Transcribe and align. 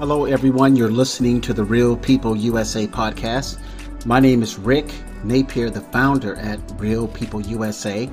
Hello, 0.00 0.24
everyone. 0.24 0.74
You're 0.74 0.90
listening 0.90 1.40
to 1.42 1.54
the 1.54 1.62
Real 1.62 1.96
People 1.96 2.34
USA 2.34 2.84
podcast. 2.84 3.60
My 4.04 4.18
name 4.18 4.42
is 4.42 4.58
Rick 4.58 4.92
Napier, 5.22 5.70
the 5.70 5.82
founder 5.82 6.34
at 6.34 6.58
Real 6.80 7.06
People 7.06 7.40
USA, 7.42 8.10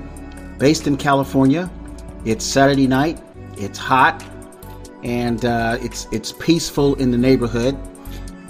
based 0.59 0.85
in 0.85 0.95
California. 0.95 1.71
It's 2.23 2.45
Saturday 2.45 2.85
night. 2.85 3.19
It's 3.57 3.79
hot, 3.79 4.23
and 5.03 5.43
uh, 5.43 5.79
it's 5.81 6.07
it's 6.11 6.31
peaceful 6.33 6.93
in 6.95 7.09
the 7.09 7.17
neighborhood. 7.17 7.75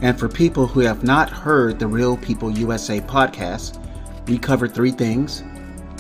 And 0.02 0.20
for 0.20 0.28
people 0.28 0.68
who 0.68 0.82
have 0.82 1.06
not 1.06 1.30
heard 1.30 1.80
the 1.80 1.88
Real 1.88 2.18
People 2.18 2.52
USA 2.52 3.00
podcast, 3.00 3.80
we 4.28 4.38
cover 4.38 4.68
three 4.68 4.92
things. 4.92 5.42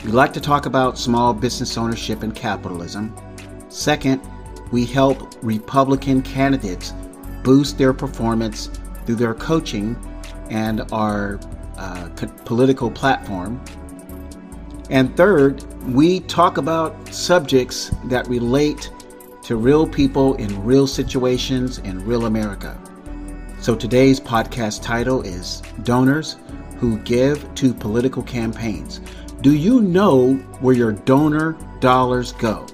We 0.03 0.11
like 0.11 0.33
to 0.33 0.41
talk 0.41 0.65
about 0.65 0.97
small 0.97 1.33
business 1.33 1.77
ownership 1.77 2.23
and 2.23 2.35
capitalism. 2.35 3.15
Second, 3.69 4.21
we 4.73 4.85
help 4.85 5.33
Republican 5.41 6.21
candidates 6.21 6.93
boost 7.43 7.77
their 7.77 7.93
performance 7.93 8.69
through 9.05 9.15
their 9.15 9.33
coaching 9.33 9.95
and 10.49 10.81
our 10.91 11.39
uh, 11.77 12.09
political 12.45 12.91
platform. 12.91 13.63
And 14.89 15.15
third, 15.15 15.63
we 15.93 16.19
talk 16.21 16.57
about 16.57 17.07
subjects 17.07 17.91
that 18.05 18.27
relate 18.27 18.91
to 19.43 19.55
real 19.55 19.87
people 19.87 20.35
in 20.35 20.63
real 20.63 20.85
situations 20.85 21.79
in 21.79 22.05
real 22.05 22.25
America. 22.25 22.77
So 23.59 23.75
today's 23.75 24.19
podcast 24.19 24.81
title 24.81 25.21
is 25.21 25.61
Donors 25.83 26.37
Who 26.77 26.97
Give 26.99 27.53
to 27.55 27.73
Political 27.73 28.23
Campaigns. 28.23 29.01
Do 29.41 29.55
you 29.55 29.81
know 29.81 30.33
where 30.59 30.75
your 30.75 30.91
donor 30.91 31.57
dollars 31.79 32.31
go? 32.33 32.67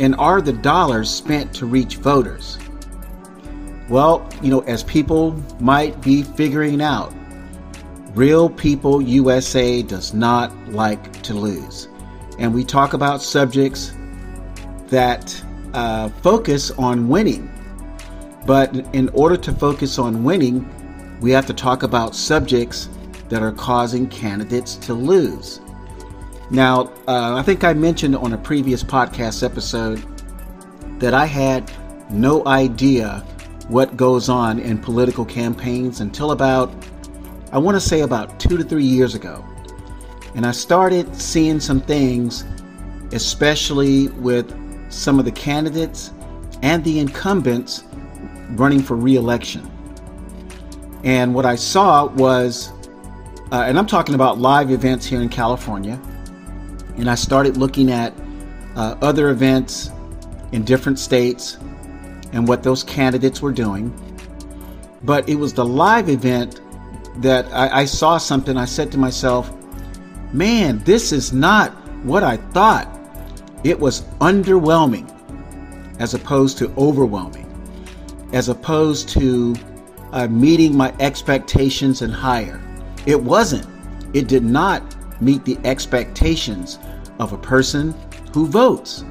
And 0.00 0.14
are 0.16 0.42
the 0.42 0.52
dollars 0.52 1.08
spent 1.10 1.54
to 1.54 1.66
reach 1.66 1.96
voters? 1.96 2.58
Well, 3.88 4.28
you 4.42 4.50
know, 4.50 4.60
as 4.60 4.82
people 4.82 5.32
might 5.60 6.00
be 6.00 6.22
figuring 6.22 6.80
out, 6.80 7.12
Real 8.14 8.48
People 8.50 9.00
USA 9.00 9.82
does 9.82 10.12
not 10.12 10.52
like 10.68 11.22
to 11.22 11.34
lose. 11.34 11.88
And 12.38 12.54
we 12.54 12.64
talk 12.64 12.92
about 12.92 13.22
subjects 13.22 13.94
that 14.88 15.42
uh, 15.72 16.08
focus 16.22 16.70
on 16.72 17.08
winning. 17.08 17.50
But 18.46 18.74
in 18.94 19.08
order 19.10 19.36
to 19.38 19.52
focus 19.52 19.98
on 19.98 20.24
winning, 20.24 20.68
we 21.20 21.30
have 21.30 21.46
to 21.46 21.54
talk 21.54 21.82
about 21.82 22.14
subjects 22.14 22.88
that 23.28 23.42
are 23.42 23.52
causing 23.52 24.06
candidates 24.08 24.76
to 24.76 24.94
lose. 24.94 25.60
Now, 26.50 26.92
uh, 27.08 27.34
I 27.34 27.42
think 27.42 27.64
I 27.64 27.72
mentioned 27.72 28.14
on 28.14 28.34
a 28.34 28.38
previous 28.38 28.82
podcast 28.82 29.42
episode 29.42 30.04
that 31.00 31.14
I 31.14 31.24
had 31.24 31.72
no 32.10 32.46
idea 32.46 33.24
what 33.68 33.96
goes 33.96 34.28
on 34.28 34.58
in 34.58 34.78
political 34.78 35.24
campaigns 35.24 36.00
until 36.00 36.32
about, 36.32 36.72
I 37.52 37.58
want 37.58 37.76
to 37.76 37.80
say 37.80 38.00
about 38.00 38.40
two 38.40 38.56
to 38.56 38.64
three 38.64 38.84
years 38.84 39.14
ago. 39.14 39.44
And 40.34 40.46
I 40.46 40.52
started 40.52 41.14
seeing 41.14 41.60
some 41.60 41.80
things, 41.80 42.44
especially 43.12 44.08
with 44.08 44.52
some 44.90 45.18
of 45.18 45.24
the 45.24 45.32
candidates 45.32 46.12
and 46.62 46.82
the 46.84 46.98
incumbents 46.98 47.84
running 48.50 48.80
for 48.80 48.96
reelection. 48.96 49.68
And 51.04 51.34
what 51.34 51.44
I 51.44 51.56
saw 51.56 52.06
was, 52.06 52.72
uh, 53.50 53.64
and 53.66 53.78
I'm 53.78 53.86
talking 53.86 54.14
about 54.14 54.38
live 54.38 54.70
events 54.70 55.04
here 55.04 55.20
in 55.20 55.28
California, 55.28 56.00
and 56.96 57.10
I 57.10 57.14
started 57.14 57.56
looking 57.56 57.90
at 57.90 58.14
uh, 58.76 58.96
other 59.02 59.30
events 59.30 59.90
in 60.52 60.64
different 60.64 60.98
states 60.98 61.58
and 62.32 62.48
what 62.48 62.62
those 62.62 62.82
candidates 62.82 63.40
were 63.42 63.52
doing. 63.52 63.92
But 65.02 65.28
it 65.28 65.34
was 65.34 65.52
the 65.52 65.64
live 65.64 66.08
event 66.08 66.60
that 67.16 67.46
I, 67.52 67.80
I 67.80 67.84
saw 67.84 68.18
something. 68.18 68.56
I 68.56 68.64
said 68.64 68.90
to 68.92 68.98
myself, 68.98 69.52
man, 70.32 70.78
this 70.84 71.12
is 71.12 71.32
not 71.32 71.72
what 72.04 72.22
I 72.22 72.36
thought. 72.36 72.88
It 73.64 73.78
was 73.78 74.02
underwhelming 74.20 75.08
as 76.00 76.14
opposed 76.14 76.58
to 76.58 76.72
overwhelming, 76.76 77.46
as 78.32 78.48
opposed 78.48 79.08
to 79.10 79.54
uh, 80.12 80.26
meeting 80.28 80.76
my 80.76 80.94
expectations 81.00 82.02
and 82.02 82.12
higher. 82.12 82.60
It 83.06 83.20
wasn't. 83.20 83.66
It 84.14 84.28
did 84.28 84.44
not 84.44 84.82
meet 85.22 85.44
the 85.44 85.58
expectations 85.64 86.78
of 87.18 87.32
a 87.32 87.38
person 87.38 87.94
who 88.34 88.46
votes. 88.46 89.04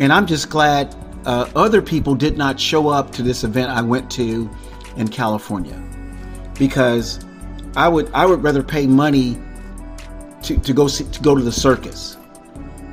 And 0.00 0.12
I'm 0.12 0.26
just 0.26 0.48
glad 0.48 0.94
uh, 1.24 1.50
other 1.54 1.82
people 1.82 2.14
did 2.14 2.36
not 2.36 2.58
show 2.58 2.88
up 2.88 3.10
to 3.12 3.22
this 3.22 3.44
event 3.44 3.70
I 3.70 3.82
went 3.82 4.10
to 4.12 4.50
in 4.96 5.08
California 5.08 5.80
because 6.58 7.24
I 7.76 7.88
would 7.88 8.10
I 8.12 8.26
would 8.26 8.42
rather 8.42 8.62
pay 8.62 8.86
money 8.86 9.40
to, 10.42 10.58
to 10.58 10.72
go 10.72 10.88
see, 10.88 11.04
to 11.04 11.22
go 11.22 11.34
to 11.34 11.42
the 11.42 11.52
circus 11.52 12.16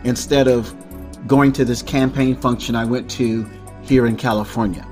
instead 0.03 0.47
of 0.47 0.73
going 1.27 1.51
to 1.53 1.65
this 1.65 1.81
campaign 1.81 2.35
function 2.35 2.75
I 2.75 2.85
went 2.85 3.09
to 3.11 3.49
here 3.81 4.05
in 4.05 4.15
California. 4.15 4.85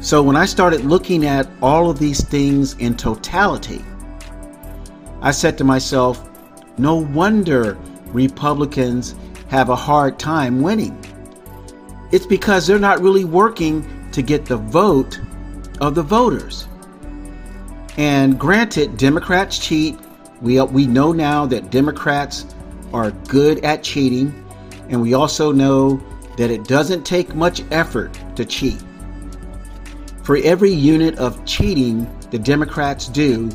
So 0.00 0.22
when 0.22 0.36
I 0.36 0.44
started 0.44 0.84
looking 0.84 1.24
at 1.24 1.48
all 1.62 1.90
of 1.90 1.98
these 1.98 2.22
things 2.22 2.74
in 2.74 2.96
totality, 2.96 3.84
I 5.22 5.30
said 5.30 5.56
to 5.58 5.64
myself, 5.64 6.28
no 6.78 6.96
wonder 6.96 7.78
Republicans 8.08 9.14
have 9.48 9.68
a 9.70 9.76
hard 9.76 10.18
time 10.18 10.60
winning. 10.60 10.98
It's 12.12 12.26
because 12.26 12.66
they're 12.66 12.78
not 12.78 13.00
really 13.00 13.24
working 13.24 14.10
to 14.12 14.22
get 14.22 14.46
the 14.46 14.56
vote 14.56 15.20
of 15.80 15.94
the 15.94 16.02
voters. 16.02 16.68
And 17.96 18.38
granted, 18.38 18.96
Democrats 18.96 19.58
cheat. 19.58 19.98
We, 20.40 20.60
we 20.62 20.86
know 20.86 21.12
now 21.12 21.46
that 21.46 21.70
Democrats 21.70 22.46
are 22.92 23.10
good 23.10 23.64
at 23.64 23.82
cheating. 23.82 24.44
And 24.88 25.00
we 25.00 25.14
also 25.14 25.50
know 25.50 26.02
that 26.36 26.50
it 26.50 26.64
doesn't 26.64 27.04
take 27.04 27.34
much 27.34 27.62
effort 27.70 28.18
to 28.36 28.44
cheat. 28.44 28.82
For 30.22 30.36
every 30.38 30.70
unit 30.72 31.18
of 31.18 31.44
cheating 31.44 32.06
the 32.30 32.38
Democrats 32.38 33.06
do, 33.06 33.50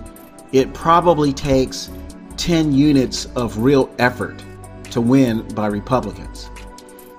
it 0.52 0.74
probably 0.74 1.32
takes 1.32 1.90
10 2.38 2.74
units 2.74 3.26
of 3.36 3.60
real 3.60 3.94
effort 4.00 4.44
to 4.92 5.00
win 5.00 5.48
by 5.50 5.68
Republicans. 5.68 6.50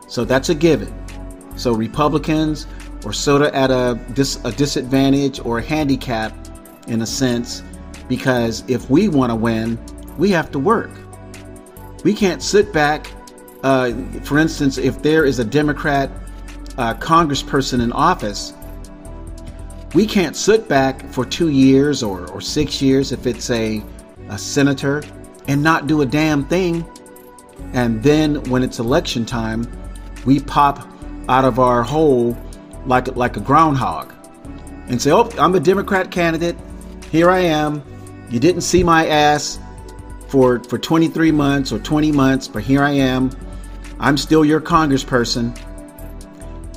So 0.08 0.24
that's 0.24 0.48
a 0.48 0.54
given. 0.54 0.92
So 1.62 1.72
Republicans 1.72 2.66
are 3.06 3.12
sort 3.12 3.42
of 3.42 3.54
at 3.54 3.70
a, 3.70 3.96
dis, 4.14 4.40
a 4.44 4.50
disadvantage 4.50 5.38
or 5.38 5.58
a 5.58 5.62
handicap 5.62 6.34
in 6.88 7.02
a 7.02 7.06
sense 7.06 7.62
because 8.08 8.64
if 8.66 8.90
we 8.90 9.06
want 9.06 9.30
to 9.30 9.36
win, 9.36 9.78
we 10.18 10.28
have 10.30 10.50
to 10.50 10.58
work. 10.58 10.90
We 12.02 12.14
can't 12.14 12.42
sit 12.42 12.72
back. 12.72 13.12
Uh, 13.62 13.92
for 14.24 14.40
instance, 14.40 14.76
if 14.76 15.02
there 15.02 15.24
is 15.24 15.38
a 15.38 15.44
Democrat 15.44 16.10
uh, 16.78 16.94
congressperson 16.94 17.80
in 17.80 17.92
office, 17.92 18.54
we 19.94 20.04
can't 20.04 20.34
sit 20.34 20.66
back 20.66 21.08
for 21.12 21.24
two 21.24 21.50
years 21.50 22.02
or, 22.02 22.28
or 22.32 22.40
six 22.40 22.82
years 22.82 23.12
if 23.12 23.24
it's 23.24 23.50
a, 23.50 23.84
a 24.30 24.36
senator 24.36 25.04
and 25.46 25.62
not 25.62 25.86
do 25.86 26.02
a 26.02 26.06
damn 26.06 26.44
thing. 26.44 26.84
And 27.72 28.02
then 28.02 28.42
when 28.50 28.64
it's 28.64 28.80
election 28.80 29.24
time, 29.24 29.70
we 30.24 30.40
pop 30.40 30.88
out 31.28 31.44
of 31.44 31.58
our 31.58 31.82
hole 31.82 32.36
like 32.86 33.14
like 33.16 33.36
a 33.36 33.40
groundhog 33.40 34.12
and 34.88 35.00
say, 35.00 35.10
"Oh, 35.10 35.30
I'm 35.38 35.54
a 35.54 35.60
Democrat 35.60 36.10
candidate. 36.10 36.56
Here 37.10 37.30
I 37.30 37.40
am. 37.40 37.82
You 38.30 38.40
didn't 38.40 38.62
see 38.62 38.82
my 38.82 39.06
ass 39.06 39.58
for 40.28 40.62
for 40.64 40.78
23 40.78 41.30
months 41.30 41.72
or 41.72 41.78
20 41.78 42.12
months, 42.12 42.48
but 42.48 42.62
here 42.62 42.82
I 42.82 42.92
am. 42.92 43.30
I'm 44.00 44.16
still 44.16 44.44
your 44.44 44.60
congressperson. 44.60 45.56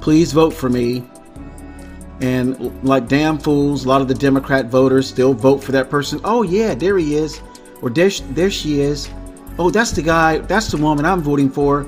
Please 0.01 0.31
vote 0.31 0.53
for 0.53 0.69
me." 0.69 1.03
And 2.21 2.83
like 2.83 3.09
damn 3.09 3.37
fools, 3.37 3.83
a 3.83 3.89
lot 3.89 4.01
of 4.01 4.07
the 4.07 4.13
Democrat 4.13 4.67
voters 4.67 5.07
still 5.07 5.33
vote 5.33 5.63
for 5.63 5.73
that 5.73 5.89
person. 5.89 6.21
Oh 6.23 6.43
yeah, 6.43 6.73
there 6.73 6.97
he 6.97 7.15
is, 7.15 7.41
or 7.81 7.89
there 7.89 8.09
there 8.31 8.49
she 8.49 8.79
is. 8.79 9.09
Oh, 9.57 9.69
that's 9.69 9.91
the 9.91 10.01
guy. 10.01 10.39
That's 10.39 10.69
the 10.71 10.77
woman 10.77 11.05
I'm 11.05 11.21
voting 11.21 11.49
for 11.49 11.85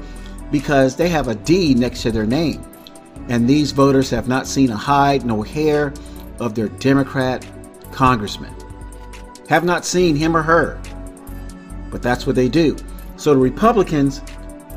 because 0.52 0.96
they 0.96 1.10
have 1.10 1.28
a 1.28 1.36
D 1.36 1.74
next 1.74 2.02
to 2.04 2.12
their 2.12 2.26
name. 2.26 2.64
And 3.30 3.48
these 3.48 3.72
voters 3.72 4.10
have 4.12 4.28
not 4.28 4.48
seen 4.48 4.70
a 4.70 4.76
hide 4.76 5.26
nor 5.26 5.46
hair 5.46 5.94
of 6.40 6.56
their 6.56 6.70
Democrat 6.70 7.46
congressman. 7.92 8.54
Have 9.50 9.64
not 9.64 9.86
seen 9.86 10.16
him 10.16 10.36
or 10.36 10.42
her. 10.42 10.80
But 11.90 12.02
that's 12.02 12.26
what 12.26 12.36
they 12.36 12.50
do. 12.50 12.78
So 13.18 13.34
the 13.34 13.40
Republicans, 13.40 14.20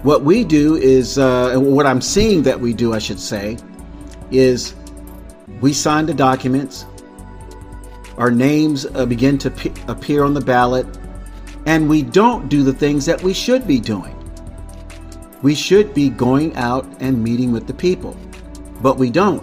what 0.03 0.23
we 0.23 0.45
do 0.45 0.77
is, 0.77 1.19
uh, 1.19 1.57
what 1.59 1.87
I'm 1.87 2.01
seeing 2.01 2.43
that 2.45 2.59
we 2.59 2.73
do, 2.73 2.95
I 2.95 2.99
should 2.99 3.21
say, 3.21 3.59
is 4.31 4.75
we 5.61 5.73
sign 5.73 6.07
the 6.07 6.15
documents, 6.15 6.87
our 8.17 8.31
names 8.31 8.87
uh, 8.87 9.07
begin 9.07 9.39
to 9.39 9.51
p- 9.51 9.73
appear 9.89 10.25
on 10.25 10.35
the 10.35 10.41
ballot, 10.41 10.87
and 11.67 11.89
we 11.89 12.03
don't 12.03 12.49
do 12.49 12.63
the 12.63 12.73
things 12.73 13.05
that 13.07 13.23
we 13.23 13.35
should 13.35 13.67
be 13.67 13.79
doing. 13.79 14.17
We 15.43 15.55
should 15.55 15.95
be 15.95 16.11
going 16.11 16.55
out 16.57 16.87
and 17.01 17.23
meeting 17.23 17.53
with 17.53 17.67
the 17.67 17.75
people, 17.75 18.17
but 18.83 18.99
we 18.99 19.11
don't. 19.11 19.43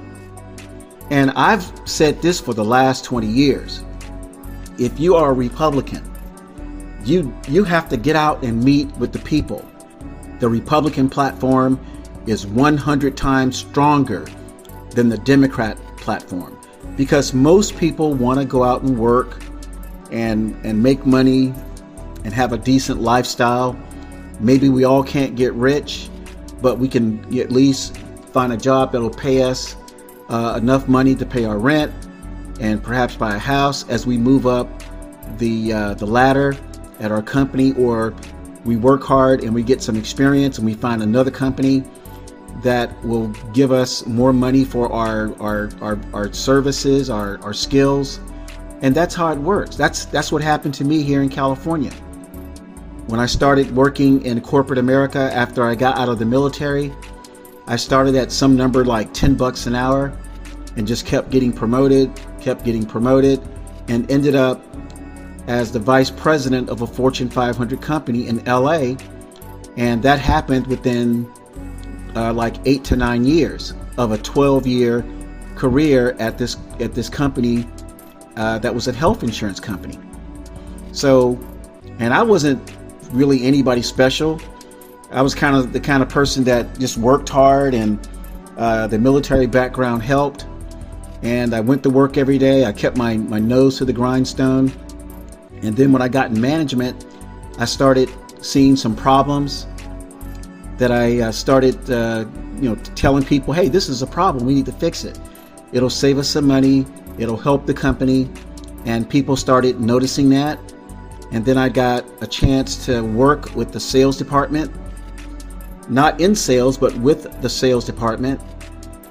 And 1.09 1.31
I've 1.31 1.71
said 1.85 2.21
this 2.21 2.39
for 2.39 2.53
the 2.53 2.65
last 2.65 3.05
20 3.05 3.27
years. 3.27 3.83
If 4.77 4.99
you 4.99 5.15
are 5.15 5.31
a 5.31 5.33
Republican, 5.33 6.03
you 7.03 7.33
you 7.47 7.63
have 7.63 7.89
to 7.89 7.97
get 7.97 8.15
out 8.15 8.43
and 8.43 8.63
meet 8.63 8.87
with 8.97 9.13
the 9.13 9.19
people. 9.19 9.65
The 10.39 10.49
Republican 10.49 11.09
platform 11.09 11.79
is 12.27 12.45
100 12.45 13.15
times 13.15 13.57
stronger 13.57 14.27
than 14.91 15.09
the 15.09 15.17
Democrat 15.17 15.77
platform 15.97 16.59
because 16.95 17.33
most 17.33 17.77
people 17.77 18.13
want 18.13 18.39
to 18.39 18.45
go 18.45 18.63
out 18.63 18.83
and 18.83 18.99
work 18.99 19.41
and 20.11 20.55
and 20.65 20.81
make 20.81 21.05
money 21.05 21.53
and 22.23 22.33
have 22.33 22.53
a 22.53 22.57
decent 22.57 23.01
lifestyle. 23.01 23.77
Maybe 24.39 24.69
we 24.69 24.83
all 24.83 25.03
can't 25.03 25.35
get 25.35 25.53
rich, 25.53 26.09
but 26.61 26.77
we 26.77 26.87
can 26.87 27.19
at 27.37 27.51
least 27.51 27.97
find 28.31 28.53
a 28.53 28.57
job 28.57 28.91
that'll 28.91 29.09
pay 29.09 29.43
us 29.43 29.75
uh, 30.29 30.59
enough 30.61 30.87
money 30.87 31.15
to 31.15 31.25
pay 31.25 31.45
our 31.45 31.57
rent 31.57 31.91
and 32.59 32.83
perhaps 32.83 33.15
buy 33.15 33.35
a 33.35 33.39
house 33.39 33.87
as 33.89 34.05
we 34.05 34.17
move 34.17 34.47
up 34.47 34.67
the 35.37 35.73
uh, 35.73 35.93
the 35.95 36.05
ladder 36.05 36.55
at 36.99 37.11
our 37.11 37.21
company, 37.21 37.73
or 37.73 38.13
we 38.65 38.75
work 38.75 39.03
hard 39.03 39.43
and 39.43 39.53
we 39.53 39.63
get 39.63 39.81
some 39.81 39.95
experience 39.95 40.57
and 40.57 40.65
we 40.65 40.73
find 40.73 41.01
another 41.01 41.31
company 41.31 41.83
that 42.63 43.03
will 43.05 43.27
give 43.53 43.71
us 43.71 44.05
more 44.05 44.33
money 44.33 44.65
for 44.65 44.91
our 44.91 45.35
our, 45.41 45.69
our, 45.81 45.99
our 46.13 46.33
services, 46.33 47.09
our, 47.09 47.39
our 47.43 47.53
skills. 47.53 48.19
And 48.81 48.93
that's 48.93 49.15
how 49.15 49.31
it 49.31 49.39
works. 49.39 49.75
That's 49.75 50.05
that's 50.05 50.31
what 50.31 50.41
happened 50.41 50.73
to 50.75 50.83
me 50.83 51.01
here 51.01 51.21
in 51.21 51.29
California. 51.29 51.91
When 53.07 53.21
I 53.21 53.25
started 53.25 53.73
working 53.73 54.25
in 54.25 54.41
corporate 54.41 54.77
America 54.77 55.31
after 55.33 55.63
I 55.63 55.75
got 55.75 55.97
out 55.97 56.09
of 56.09 56.19
the 56.19 56.25
military, 56.25 56.93
I 57.65 57.77
started 57.77 58.15
at 58.15 58.33
some 58.33 58.57
number 58.57 58.83
like 58.83 59.13
10 59.13 59.35
bucks 59.35 59.65
an 59.65 59.75
hour 59.75 60.11
and 60.75 60.85
just 60.85 61.05
kept 61.05 61.29
getting 61.29 61.53
promoted, 61.53 62.11
kept 62.41 62.65
getting 62.65 62.85
promoted, 62.85 63.41
and 63.87 64.09
ended 64.11 64.35
up 64.35 64.61
as 65.47 65.71
the 65.71 65.79
vice 65.79 66.11
president 66.11 66.69
of 66.69 66.81
a 66.81 66.87
Fortune 66.87 67.29
500 67.29 67.81
company 67.81 68.27
in 68.27 68.43
LA. 68.43 68.95
And 69.77 70.03
that 70.03 70.19
happened 70.19 70.67
within 70.67 71.31
uh, 72.13 72.33
like 72.33 72.55
eight 72.65 72.83
to 72.85 72.97
nine 72.97 73.23
years 73.23 73.73
of 73.97 74.11
a 74.11 74.17
12 74.17 74.67
year 74.67 75.05
career 75.55 76.11
at 76.19 76.37
this 76.37 76.57
at 76.81 76.93
this 76.93 77.09
company 77.09 77.65
uh, 78.35 78.59
that 78.59 78.75
was 78.75 78.89
a 78.89 78.93
health 78.93 79.23
insurance 79.23 79.61
company. 79.61 79.97
So, 80.91 81.39
and 81.99 82.13
I 82.13 82.21
wasn't 82.21 82.61
really 83.11 83.43
anybody 83.43 83.81
special. 83.81 84.39
I 85.11 85.21
was 85.21 85.33
kind 85.33 85.55
of 85.55 85.73
the 85.73 85.79
kind 85.79 86.03
of 86.03 86.09
person 86.09 86.43
that 86.45 86.77
just 86.79 86.97
worked 86.97 87.29
hard, 87.29 87.73
and 87.73 87.99
uh, 88.57 88.87
the 88.87 88.99
military 88.99 89.47
background 89.47 90.03
helped. 90.03 90.45
And 91.23 91.53
I 91.53 91.61
went 91.61 91.83
to 91.83 91.89
work 91.89 92.17
every 92.17 92.37
day. 92.37 92.65
I 92.65 92.71
kept 92.71 92.97
my, 92.97 93.17
my 93.17 93.39
nose 93.39 93.77
to 93.79 93.85
the 93.85 93.93
grindstone. 93.93 94.71
And 95.61 95.75
then 95.75 95.91
when 95.91 96.01
I 96.01 96.07
got 96.07 96.29
in 96.29 96.39
management, 96.39 97.05
I 97.57 97.65
started 97.65 98.09
seeing 98.41 98.75
some 98.75 98.95
problems 98.95 99.65
that 100.77 100.91
I 100.91 101.21
uh, 101.21 101.31
started, 101.31 101.89
uh, 101.89 102.25
you 102.61 102.69
know, 102.69 102.75
telling 102.95 103.23
people, 103.23 103.53
"Hey, 103.53 103.67
this 103.67 103.89
is 103.89 104.03
a 104.03 104.07
problem. 104.07 104.45
We 104.45 104.53
need 104.53 104.67
to 104.67 104.71
fix 104.71 105.03
it. 105.03 105.19
It'll 105.71 105.89
save 105.89 106.19
us 106.19 106.29
some 106.29 106.45
money. 106.45 106.85
It'll 107.17 107.37
help 107.37 107.65
the 107.65 107.73
company." 107.73 108.29
And 108.85 109.09
people 109.09 109.35
started 109.35 109.81
noticing 109.81 110.29
that. 110.29 110.59
And 111.31 111.45
then 111.45 111.57
I 111.57 111.69
got 111.69 112.05
a 112.21 112.27
chance 112.27 112.85
to 112.85 113.01
work 113.01 113.55
with 113.55 113.71
the 113.71 113.79
sales 113.79 114.17
department, 114.17 114.71
not 115.89 116.19
in 116.21 116.35
sales, 116.35 116.77
but 116.77 116.95
with 116.97 117.41
the 117.41 117.49
sales 117.49 117.85
department. 117.85 118.39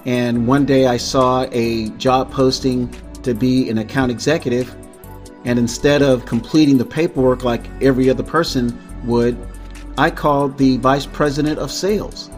And 0.07 0.47
one 0.47 0.65
day 0.65 0.87
I 0.87 0.97
saw 0.97 1.47
a 1.53 1.91
job 1.91 2.31
posting 2.31 2.89
to 3.23 3.35
be 3.35 3.69
an 3.71 3.79
account 3.79 4.11
executive 4.11 4.75
and 5.47 5.61
instead 5.61 6.03
of 6.03 6.27
completing 6.27 6.77
the 6.77 6.85
paperwork 6.85 7.45
like 7.45 7.71
every 7.81 8.11
other 8.11 8.25
person 8.25 8.77
would, 9.05 9.39
I 9.97 10.11
called 10.11 10.59
the 10.59 10.77
vice 10.79 11.07
president 11.07 11.61
of 11.61 11.71
sales. 11.71 12.31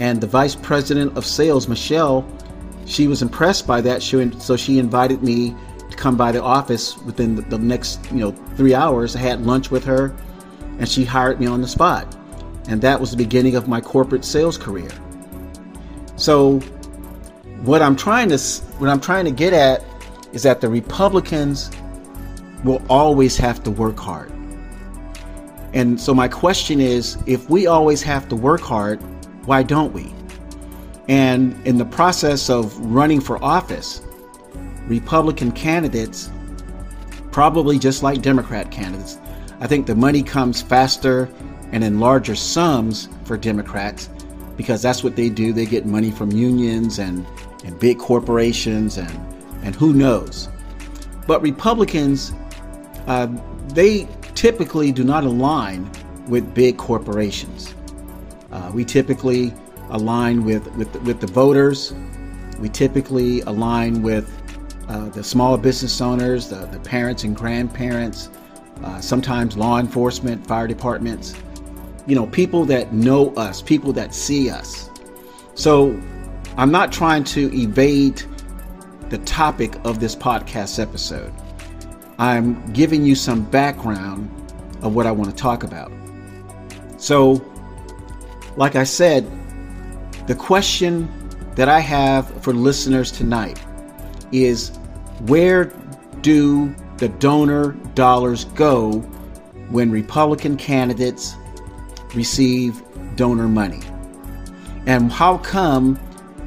And 0.00 0.20
the 0.20 0.26
vice 0.26 0.56
president 0.56 1.16
of 1.16 1.24
sales, 1.24 1.68
Michelle, 1.68 2.26
she 2.84 3.06
was 3.06 3.22
impressed 3.22 3.64
by 3.64 3.80
that. 3.82 4.02
She, 4.02 4.30
so 4.38 4.56
she 4.56 4.80
invited 4.80 5.22
me 5.22 5.54
come 5.98 6.16
by 6.16 6.32
the 6.32 6.42
office 6.42 6.96
within 6.98 7.34
the, 7.34 7.42
the 7.42 7.58
next, 7.58 8.10
you 8.10 8.18
know, 8.18 8.32
three 8.56 8.74
hours. 8.74 9.16
I 9.16 9.18
had 9.18 9.44
lunch 9.44 9.70
with 9.70 9.84
her, 9.84 10.14
and 10.78 10.88
she 10.88 11.04
hired 11.04 11.40
me 11.40 11.46
on 11.46 11.60
the 11.60 11.68
spot. 11.68 12.16
And 12.68 12.80
that 12.82 13.00
was 13.00 13.10
the 13.10 13.16
beginning 13.16 13.56
of 13.56 13.68
my 13.68 13.80
corporate 13.80 14.24
sales 14.24 14.56
career. 14.56 14.90
So, 16.16 16.60
what 17.64 17.82
I'm 17.82 17.96
trying 17.96 18.28
to 18.28 18.38
what 18.78 18.88
I'm 18.88 19.00
trying 19.00 19.24
to 19.24 19.30
get 19.30 19.52
at 19.52 19.84
is 20.32 20.42
that 20.44 20.60
the 20.60 20.68
Republicans 20.68 21.70
will 22.64 22.82
always 22.88 23.36
have 23.36 23.62
to 23.64 23.70
work 23.70 23.98
hard. 23.98 24.32
And 25.74 26.00
so, 26.00 26.14
my 26.14 26.28
question 26.28 26.80
is 26.80 27.18
if 27.26 27.50
we 27.50 27.66
always 27.66 28.02
have 28.02 28.28
to 28.28 28.36
work 28.36 28.60
hard, 28.60 29.02
why 29.46 29.62
don't 29.62 29.92
we? 29.92 30.14
And 31.08 31.56
in 31.66 31.78
the 31.78 31.86
process 31.86 32.50
of 32.50 32.78
running 32.78 33.20
for 33.20 33.42
office, 33.42 34.02
Republican 34.88 35.52
candidates, 35.52 36.30
probably 37.30 37.78
just 37.78 38.02
like 38.02 38.22
Democrat 38.22 38.70
candidates, 38.70 39.18
I 39.60 39.66
think 39.66 39.86
the 39.86 39.94
money 39.94 40.22
comes 40.22 40.62
faster 40.62 41.28
and 41.72 41.84
in 41.84 42.00
larger 42.00 42.34
sums 42.34 43.08
for 43.24 43.36
Democrats 43.36 44.08
because 44.56 44.82
that's 44.82 45.04
what 45.04 45.14
they 45.14 45.28
do. 45.28 45.52
They 45.52 45.66
get 45.66 45.86
money 45.86 46.10
from 46.10 46.32
unions 46.32 46.98
and, 46.98 47.26
and 47.64 47.78
big 47.78 47.98
corporations 47.98 48.96
and 48.96 49.10
and 49.62 49.74
who 49.74 49.92
knows. 49.92 50.48
But 51.26 51.42
Republicans, 51.42 52.32
uh, 53.06 53.28
they 53.68 54.08
typically 54.34 54.92
do 54.92 55.04
not 55.04 55.24
align 55.24 55.90
with 56.28 56.54
big 56.54 56.78
corporations. 56.78 57.74
Uh, 58.50 58.70
we 58.72 58.84
typically 58.84 59.52
align 59.90 60.44
with, 60.44 60.66
with, 60.76 60.94
with 61.02 61.20
the 61.20 61.26
voters. 61.26 61.92
We 62.58 62.68
typically 62.68 63.40
align 63.42 64.02
with 64.02 64.30
uh, 64.88 65.08
the 65.10 65.22
small 65.22 65.56
business 65.56 66.00
owners, 66.00 66.48
the, 66.48 66.66
the 66.66 66.80
parents 66.80 67.24
and 67.24 67.36
grandparents, 67.36 68.30
uh, 68.82 69.00
sometimes 69.00 69.56
law 69.56 69.78
enforcement, 69.78 70.46
fire 70.46 70.66
departments, 70.66 71.34
you 72.06 72.14
know, 72.14 72.26
people 72.26 72.64
that 72.64 72.92
know 72.92 73.34
us, 73.34 73.60
people 73.60 73.92
that 73.92 74.14
see 74.14 74.48
us. 74.48 74.88
So 75.54 76.00
I'm 76.56 76.70
not 76.70 76.90
trying 76.90 77.24
to 77.24 77.54
evade 77.54 78.22
the 79.10 79.18
topic 79.18 79.74
of 79.84 80.00
this 80.00 80.16
podcast 80.16 80.80
episode. 80.80 81.32
I'm 82.18 82.72
giving 82.72 83.04
you 83.04 83.14
some 83.14 83.44
background 83.44 84.30
of 84.82 84.94
what 84.94 85.06
I 85.06 85.12
want 85.12 85.30
to 85.30 85.36
talk 85.36 85.62
about. 85.62 85.92
So, 86.96 87.44
like 88.56 88.74
I 88.74 88.84
said, 88.84 89.30
the 90.26 90.34
question 90.34 91.08
that 91.54 91.68
I 91.68 91.80
have 91.80 92.42
for 92.42 92.52
listeners 92.52 93.12
tonight 93.12 93.62
is 94.32 94.77
where 95.26 95.66
do 96.20 96.74
the 96.98 97.08
donor 97.08 97.72
dollars 97.94 98.44
go 98.46 99.00
when 99.70 99.90
Republican 99.90 100.56
candidates 100.56 101.36
receive 102.14 102.82
donor 103.16 103.48
money? 103.48 103.82
And 104.86 105.12
how 105.12 105.38
come 105.38 105.98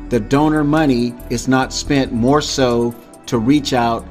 the 0.09 0.19
donor 0.19 0.63
money 0.63 1.15
is 1.29 1.47
not 1.47 1.71
spent 1.71 2.11
more 2.11 2.41
so 2.41 2.93
to 3.27 3.37
reach 3.37 3.71
out 3.71 4.05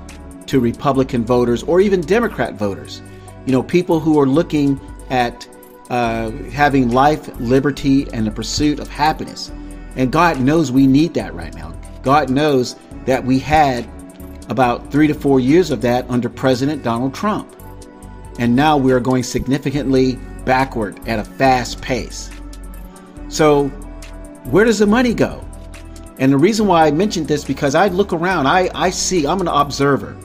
to 0.46 0.58
Republican 0.58 1.24
voters 1.24 1.62
or 1.62 1.80
even 1.80 2.00
Democrat 2.00 2.54
voters. 2.54 3.02
You 3.44 3.52
know, 3.52 3.62
people 3.62 4.00
who 4.00 4.18
are 4.18 4.26
looking 4.26 4.80
at 5.10 5.46
uh, 5.90 6.30
having 6.50 6.90
life, 6.90 7.28
liberty, 7.38 8.08
and 8.12 8.26
the 8.26 8.30
pursuit 8.30 8.80
of 8.80 8.88
happiness. 8.88 9.52
And 9.96 10.10
God 10.10 10.40
knows 10.40 10.72
we 10.72 10.86
need 10.86 11.12
that 11.14 11.34
right 11.34 11.54
now. 11.54 11.78
God 12.02 12.30
knows 12.30 12.76
that 13.04 13.22
we 13.22 13.38
had 13.38 13.86
about 14.50 14.90
three 14.90 15.06
to 15.06 15.14
four 15.14 15.40
years 15.40 15.70
of 15.70 15.80
that 15.80 16.08
under 16.10 16.28
President 16.28 16.82
Donald 16.82 17.14
Trump. 17.14 17.56
And 18.38 18.54
now 18.54 18.76
we 18.76 18.92
are 18.92 19.00
going 19.00 19.22
significantly 19.22 20.18
backward 20.44 21.00
at 21.08 21.18
a 21.18 21.24
fast 21.24 21.80
pace. 21.80 22.30
So, 23.28 23.68
where 24.50 24.64
does 24.64 24.80
the 24.80 24.86
money 24.86 25.14
go? 25.14 25.44
And 26.18 26.32
the 26.32 26.36
reason 26.36 26.66
why 26.66 26.86
I 26.86 26.90
mentioned 26.90 27.28
this 27.28 27.44
because 27.44 27.74
I 27.74 27.88
look 27.88 28.12
around, 28.12 28.46
I, 28.46 28.68
I 28.74 28.90
see, 28.90 29.26
I'm 29.26 29.40
an 29.40 29.48
observer. 29.48 30.16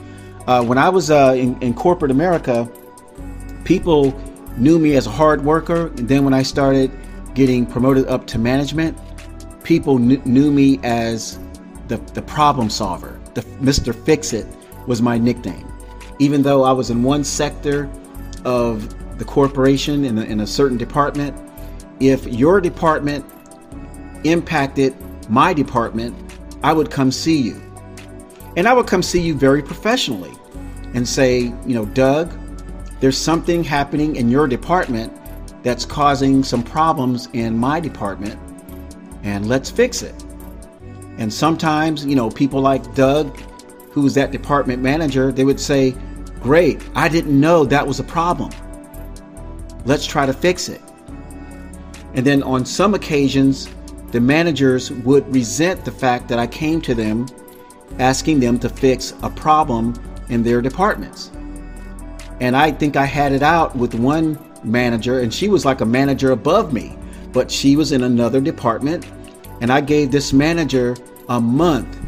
Uh, 0.46 0.62
when 0.64 0.76
I 0.76 0.88
was 0.88 1.10
uh, 1.10 1.34
in, 1.36 1.60
in 1.62 1.72
corporate 1.72 2.10
America, 2.10 2.68
people 3.64 4.12
knew 4.56 4.78
me 4.78 4.96
as 4.96 5.06
a 5.06 5.10
hard 5.10 5.44
worker. 5.44 5.86
And 5.86 6.08
then 6.08 6.24
when 6.24 6.34
I 6.34 6.42
started 6.42 6.90
getting 7.34 7.64
promoted 7.64 8.06
up 8.08 8.26
to 8.28 8.38
management, 8.38 8.98
people 9.62 9.98
kn- 9.98 10.22
knew 10.24 10.50
me 10.50 10.80
as 10.82 11.38
the, 11.88 11.96
the 12.14 12.22
problem 12.22 12.68
solver. 12.70 13.20
The 13.36 13.42
Mr. 13.60 13.94
Fix 13.94 14.32
It 14.32 14.46
was 14.86 15.02
my 15.02 15.18
nickname. 15.18 15.70
Even 16.18 16.42
though 16.42 16.64
I 16.64 16.72
was 16.72 16.88
in 16.88 17.02
one 17.02 17.22
sector 17.22 17.86
of 18.46 18.94
the 19.18 19.26
corporation 19.26 20.06
in 20.06 20.16
a, 20.16 20.22
in 20.22 20.40
a 20.40 20.46
certain 20.46 20.78
department, 20.78 21.36
if 22.00 22.26
your 22.26 22.62
department 22.62 23.26
impacted 24.24 24.96
my 25.28 25.52
department, 25.52 26.16
I 26.62 26.72
would 26.72 26.90
come 26.90 27.12
see 27.12 27.36
you. 27.36 27.60
And 28.56 28.66
I 28.66 28.72
would 28.72 28.86
come 28.86 29.02
see 29.02 29.20
you 29.20 29.34
very 29.34 29.62
professionally 29.62 30.32
and 30.94 31.06
say, 31.06 31.40
you 31.66 31.74
know, 31.74 31.84
Doug, 31.84 32.32
there's 33.00 33.18
something 33.18 33.62
happening 33.62 34.16
in 34.16 34.30
your 34.30 34.48
department 34.48 35.12
that's 35.62 35.84
causing 35.84 36.42
some 36.42 36.62
problems 36.62 37.28
in 37.34 37.58
my 37.58 37.80
department, 37.80 38.40
and 39.24 39.46
let's 39.46 39.70
fix 39.70 40.00
it. 40.00 40.14
And 41.18 41.32
sometimes, 41.32 42.04
you 42.04 42.16
know, 42.16 42.30
people 42.30 42.60
like 42.60 42.94
Doug, 42.94 43.38
who 43.90 44.02
was 44.02 44.14
that 44.14 44.30
department 44.30 44.82
manager, 44.82 45.32
they 45.32 45.44
would 45.44 45.60
say, 45.60 45.94
Great, 46.40 46.80
I 46.94 47.08
didn't 47.08 47.38
know 47.38 47.64
that 47.64 47.86
was 47.86 47.98
a 47.98 48.04
problem. 48.04 48.50
Let's 49.84 50.06
try 50.06 50.26
to 50.26 50.32
fix 50.32 50.68
it. 50.68 50.80
And 52.14 52.26
then 52.26 52.42
on 52.42 52.64
some 52.64 52.94
occasions, 52.94 53.68
the 54.12 54.20
managers 54.20 54.90
would 54.90 55.32
resent 55.34 55.84
the 55.84 55.92
fact 55.92 56.28
that 56.28 56.38
I 56.38 56.46
came 56.46 56.80
to 56.82 56.94
them 56.94 57.26
asking 57.98 58.40
them 58.40 58.58
to 58.60 58.68
fix 58.68 59.14
a 59.22 59.30
problem 59.30 59.94
in 60.28 60.42
their 60.42 60.60
departments. 60.60 61.30
And 62.40 62.56
I 62.56 62.70
think 62.70 62.96
I 62.96 63.04
had 63.04 63.32
it 63.32 63.42
out 63.42 63.74
with 63.74 63.94
one 63.94 64.38
manager, 64.62 65.20
and 65.20 65.32
she 65.32 65.48
was 65.48 65.64
like 65.64 65.80
a 65.80 65.86
manager 65.86 66.32
above 66.32 66.72
me, 66.72 66.98
but 67.32 67.50
she 67.50 67.76
was 67.76 67.92
in 67.92 68.02
another 68.02 68.40
department. 68.40 69.06
And 69.60 69.72
I 69.72 69.80
gave 69.80 70.10
this 70.10 70.32
manager 70.32 70.96
a 71.28 71.40
month 71.40 71.98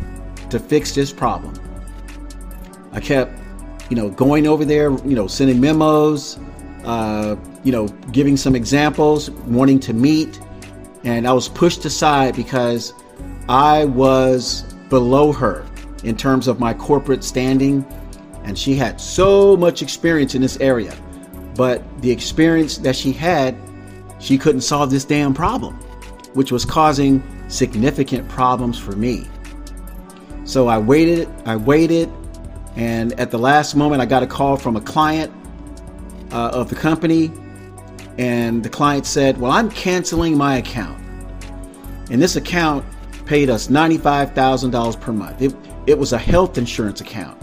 to 0.50 0.58
fix 0.58 0.94
this 0.94 1.12
problem. 1.12 1.54
I 2.92 3.00
kept, 3.00 3.38
you 3.90 3.96
know, 3.96 4.10
going 4.10 4.46
over 4.46 4.64
there, 4.64 4.90
you 5.06 5.14
know, 5.14 5.26
sending 5.26 5.60
memos, 5.60 6.38
uh, 6.84 7.36
you 7.64 7.72
know, 7.72 7.88
giving 8.12 8.36
some 8.36 8.54
examples, 8.54 9.30
wanting 9.30 9.80
to 9.80 9.92
meet. 9.92 10.40
And 11.04 11.26
I 11.26 11.32
was 11.32 11.48
pushed 11.48 11.84
aside 11.84 12.34
because 12.34 12.92
I 13.48 13.84
was 13.86 14.62
below 14.88 15.32
her 15.32 15.66
in 16.04 16.16
terms 16.16 16.48
of 16.48 16.60
my 16.60 16.74
corporate 16.74 17.24
standing. 17.24 17.84
And 18.44 18.58
she 18.58 18.74
had 18.74 19.00
so 19.00 19.56
much 19.56 19.82
experience 19.82 20.34
in 20.34 20.42
this 20.42 20.58
area. 20.60 20.96
But 21.54 21.82
the 22.02 22.10
experience 22.10 22.78
that 22.78 22.96
she 22.96 23.12
had, 23.12 23.56
she 24.18 24.38
couldn't 24.38 24.62
solve 24.62 24.90
this 24.90 25.04
damn 25.04 25.34
problem, 25.34 25.74
which 26.34 26.52
was 26.52 26.64
causing 26.64 27.22
significant 27.48 28.28
problems 28.28 28.78
for 28.78 28.92
me. 28.92 29.26
So 30.44 30.68
I 30.68 30.78
waited, 30.78 31.28
I 31.44 31.56
waited, 31.56 32.10
and 32.76 33.18
at 33.18 33.30
the 33.30 33.38
last 33.38 33.74
moment, 33.74 34.00
I 34.00 34.06
got 34.06 34.22
a 34.22 34.26
call 34.26 34.56
from 34.56 34.76
a 34.76 34.80
client 34.80 35.32
uh, 36.30 36.50
of 36.50 36.68
the 36.68 36.76
company, 36.76 37.32
and 38.18 38.62
the 38.62 38.68
client 38.68 39.04
said, 39.04 39.38
Well, 39.38 39.52
I'm 39.52 39.70
canceling 39.70 40.36
my 40.36 40.56
account. 40.56 40.98
And 42.10 42.22
this 42.22 42.36
account 42.36 42.84
paid 43.26 43.50
us 43.50 43.68
$95,000 43.68 45.00
per 45.00 45.12
month. 45.12 45.42
It, 45.42 45.54
it 45.86 45.98
was 45.98 46.12
a 46.12 46.18
health 46.18 46.56
insurance 46.56 47.00
account. 47.00 47.40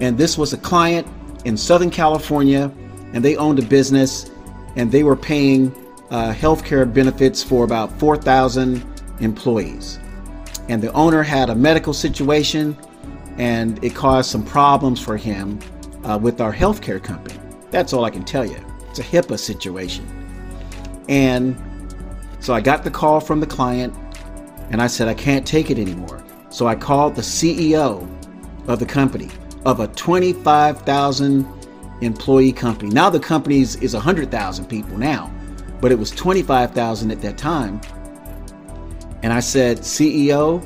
And 0.00 0.18
this 0.18 0.36
was 0.36 0.52
a 0.52 0.58
client 0.58 1.06
in 1.44 1.56
Southern 1.56 1.90
California, 1.90 2.72
and 3.12 3.24
they 3.24 3.36
owned 3.36 3.58
a 3.58 3.62
business, 3.62 4.30
and 4.74 4.90
they 4.90 5.04
were 5.04 5.16
paying 5.16 5.72
uh, 6.10 6.32
health 6.32 6.64
care 6.64 6.84
benefits 6.84 7.42
for 7.42 7.64
about 7.64 7.96
4,000 7.98 8.84
employees. 9.22 9.98
And 10.68 10.82
the 10.82 10.92
owner 10.92 11.22
had 11.22 11.50
a 11.50 11.54
medical 11.54 11.92
situation, 11.94 12.76
and 13.38 13.82
it 13.82 13.94
caused 13.94 14.30
some 14.30 14.44
problems 14.44 15.00
for 15.00 15.16
him 15.16 15.58
uh, 16.04 16.18
with 16.20 16.40
our 16.40 16.52
healthcare 16.52 17.02
company. 17.02 17.38
That's 17.70 17.92
all 17.92 18.04
I 18.04 18.10
can 18.10 18.24
tell 18.24 18.44
you. 18.44 18.58
It's 18.90 18.98
a 18.98 19.02
HIPAA 19.02 19.38
situation. 19.38 20.06
And 21.08 21.56
so 22.40 22.54
I 22.54 22.60
got 22.60 22.84
the 22.84 22.90
call 22.90 23.20
from 23.20 23.40
the 23.40 23.46
client 23.46 23.94
and 24.70 24.80
I 24.80 24.86
said, 24.86 25.08
I 25.08 25.14
can't 25.14 25.46
take 25.46 25.70
it 25.70 25.78
anymore. 25.78 26.24
So 26.50 26.66
I 26.66 26.74
called 26.74 27.14
the 27.14 27.22
CEO 27.22 28.08
of 28.68 28.78
the 28.78 28.86
company, 28.86 29.28
of 29.64 29.80
a 29.80 29.88
25,000 29.88 31.46
employee 32.00 32.52
company. 32.52 32.90
Now 32.90 33.10
the 33.10 33.20
company 33.20 33.60
is, 33.60 33.76
is 33.76 33.94
100,000 33.94 34.66
people 34.66 34.98
now, 34.98 35.32
but 35.80 35.92
it 35.92 35.98
was 35.98 36.10
25,000 36.10 37.10
at 37.10 37.20
that 37.22 37.38
time. 37.38 37.80
And 39.22 39.32
I 39.32 39.40
said, 39.40 39.78
CEO, 39.78 40.62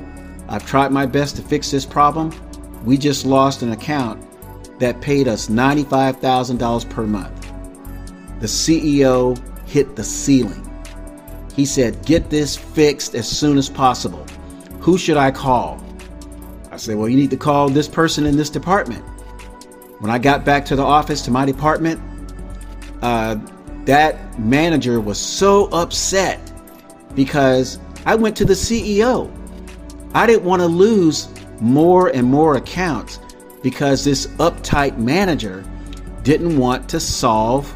I've 0.49 0.67
tried 0.67 0.93
my 0.93 1.07
best 1.07 1.37
to 1.37 1.43
fix 1.43 1.71
this 1.71 1.85
problem. 1.85 2.33
We 2.85 2.97
just 2.97 3.27
lost 3.27 3.63
an 3.63 3.73
account 3.73 4.23
that 4.79 5.01
paid 5.01 5.29
us 5.29 5.49
$95,000 5.49 6.91
per 6.91 7.07
month. 7.07 7.53
The 8.41 8.47
CEO 8.47 9.37
hit 9.67 9.97
the 9.97 10.05
ceiling. 10.05 10.63
He 11.55 11.65
said, 11.65 12.05
Get 12.05 12.31
this 12.31 12.57
fixed 12.57 13.15
as 13.15 13.29
soon 13.29 13.57
as 13.57 13.69
possible. 13.69 14.25
Who 14.81 14.99
should 14.99 15.17
I 15.17 15.31
call? 15.31 15.83
I 16.71 16.77
said, 16.77 16.97
Well, 16.97 17.09
you 17.09 17.17
need 17.17 17.31
to 17.31 17.37
call 17.37 17.69
this 17.71 17.89
person 17.89 18.27
in 18.27 18.37
this 18.37 18.51
department. 18.51 19.03
When 20.01 20.11
I 20.11 20.19
got 20.19 20.45
back 20.45 20.67
to 20.67 20.77
the 20.77 20.83
office, 20.83 21.23
to 21.23 21.31
my 21.31 21.47
department, 21.47 22.01
uh, 23.01 23.37
that 23.87 24.39
manager 24.39 25.01
was 25.01 25.19
so 25.19 25.69
upset 25.71 26.41
because 27.15 27.79
I 28.07 28.15
went 28.15 28.37
to 28.37 28.45
the 28.45 28.55
CEO. 28.55 29.31
I 30.15 30.27
didn't 30.27 30.45
want 30.45 30.63
to 30.63 30.67
lose 30.67 31.29
more 31.61 32.09
and 32.09 32.25
more 32.25 32.57
accounts 32.57 33.19
because 33.63 34.05
this 34.05 34.29
uptight 34.39 34.97
manager 34.97 35.65
didn't 36.23 36.57
want 36.57 36.89
to 36.89 37.01
solve 37.01 37.73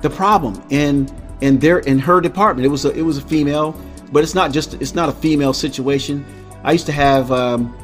the 0.00 0.08
problem 0.08 0.62
in 0.70 1.08
in 1.40 1.58
their 1.58 1.80
in 1.80 1.98
her 1.98 2.20
department. 2.20 2.64
It 2.64 2.68
was 2.68 2.84
a 2.84 2.90
it 2.92 3.02
was 3.02 3.18
a 3.18 3.22
female, 3.22 3.78
but 4.12 4.22
it's 4.22 4.34
not 4.34 4.52
just 4.52 4.74
it's 4.74 4.94
not 4.94 5.08
a 5.08 5.12
female 5.12 5.52
situation. 5.52 6.24
I 6.62 6.72
used 6.72 6.86
to 6.86 6.92
have 6.92 7.32
um, 7.32 7.76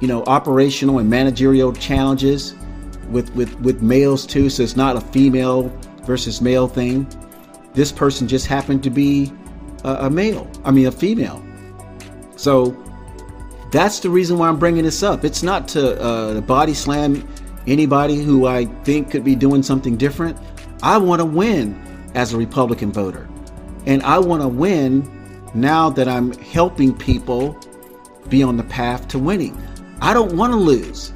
you 0.00 0.06
know 0.06 0.22
operational 0.24 1.00
and 1.00 1.10
managerial 1.10 1.72
challenges 1.72 2.54
with 3.10 3.34
with 3.34 3.52
with 3.60 3.82
males 3.82 4.24
too, 4.24 4.48
so 4.48 4.62
it's 4.62 4.76
not 4.76 4.96
a 4.96 5.00
female 5.00 5.68
versus 6.04 6.40
male 6.40 6.68
thing. 6.68 7.08
This 7.72 7.90
person 7.90 8.28
just 8.28 8.46
happened 8.46 8.84
to 8.84 8.90
be 8.90 9.32
a, 9.84 10.06
a 10.06 10.10
male. 10.10 10.50
I 10.64 10.70
mean 10.70 10.86
a 10.86 10.92
female. 10.92 11.44
So 12.36 12.76
that's 13.70 14.00
the 14.00 14.10
reason 14.10 14.38
why 14.38 14.48
I'm 14.48 14.58
bringing 14.58 14.84
this 14.84 15.02
up. 15.02 15.24
It's 15.24 15.42
not 15.42 15.68
to 15.68 16.00
uh, 16.00 16.40
body 16.40 16.74
slam 16.74 17.26
anybody 17.66 18.22
who 18.22 18.46
I 18.46 18.66
think 18.84 19.10
could 19.10 19.24
be 19.24 19.34
doing 19.34 19.62
something 19.62 19.96
different. 19.96 20.36
I 20.82 20.98
want 20.98 21.20
to 21.20 21.26
win 21.26 21.80
as 22.14 22.32
a 22.32 22.36
Republican 22.36 22.92
voter. 22.92 23.28
And 23.86 24.02
I 24.02 24.18
want 24.18 24.42
to 24.42 24.48
win 24.48 25.10
now 25.54 25.90
that 25.90 26.08
I'm 26.08 26.32
helping 26.32 26.96
people 26.96 27.58
be 28.28 28.42
on 28.42 28.56
the 28.56 28.64
path 28.64 29.08
to 29.08 29.18
winning. 29.18 29.56
I 30.00 30.14
don't 30.14 30.36
want 30.36 30.52
to 30.52 30.58
lose. 30.58 31.12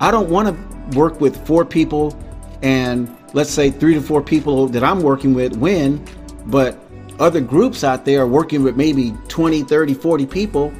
I 0.00 0.10
don't 0.10 0.30
want 0.30 0.48
to 0.48 0.98
work 0.98 1.20
with 1.20 1.46
four 1.46 1.64
people 1.64 2.18
and 2.62 3.14
let's 3.32 3.50
say 3.50 3.70
three 3.70 3.94
to 3.94 4.00
four 4.00 4.22
people 4.22 4.68
that 4.68 4.84
I'm 4.84 5.00
working 5.00 5.34
with 5.34 5.56
win, 5.56 6.04
but 6.46 6.78
other 7.18 7.40
groups 7.40 7.84
out 7.84 8.04
there 8.04 8.26
working 8.26 8.62
with 8.62 8.76
maybe 8.76 9.14
20, 9.28 9.62
30, 9.62 9.94
40 9.94 10.26
people 10.26 10.72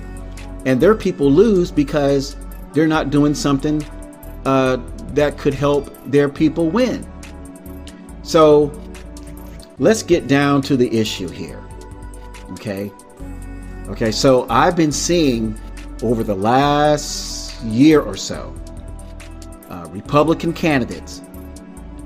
and 0.65 0.81
their 0.81 0.95
people 0.95 1.31
lose 1.31 1.71
because 1.71 2.37
they're 2.73 2.87
not 2.87 3.11
doing 3.11 3.35
something 3.35 3.85
uh, 4.45 4.79
that 5.09 5.39
could 5.39 5.55
help 5.55 5.91
their 6.07 6.29
people 6.29 6.71
win. 6.71 7.07
So 8.23 8.73
let's 9.79 10.03
get 10.03 10.27
down 10.27 10.63
to 10.63 10.77
the 10.77 10.97
issue 10.97 11.29
here. 11.29 11.63
Okay. 12.53 12.93
Okay, 13.89 14.13
so 14.13 14.47
I've 14.49 14.77
been 14.77 14.93
seeing 14.93 15.59
over 16.03 16.23
the 16.23 16.35
last 16.35 17.63
year 17.65 18.01
or 18.01 18.17
so 18.17 18.55
uh, 19.69 19.87
Republican 19.91 20.53
candidates. 20.53 21.21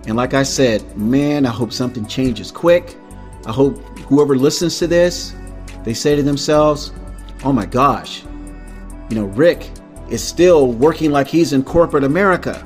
And 0.06 0.16
like 0.16 0.34
I 0.34 0.42
said, 0.42 0.96
man, 0.96 1.46
I 1.46 1.50
hope 1.50 1.72
something 1.72 2.06
changes 2.06 2.50
quick. 2.50 2.96
I 3.46 3.52
hope 3.52 3.78
whoever 4.00 4.36
listens 4.36 4.78
to 4.80 4.86
this, 4.86 5.34
they 5.84 5.94
say 5.94 6.16
to 6.16 6.22
themselves, 6.22 6.92
oh 7.44 7.52
my 7.52 7.64
gosh, 7.64 8.24
you 9.08 9.16
know, 9.16 9.26
Rick 9.26 9.70
is 10.10 10.22
still 10.22 10.72
working 10.72 11.12
like 11.12 11.28
he's 11.28 11.52
in 11.52 11.62
corporate 11.62 12.04
America. 12.04 12.64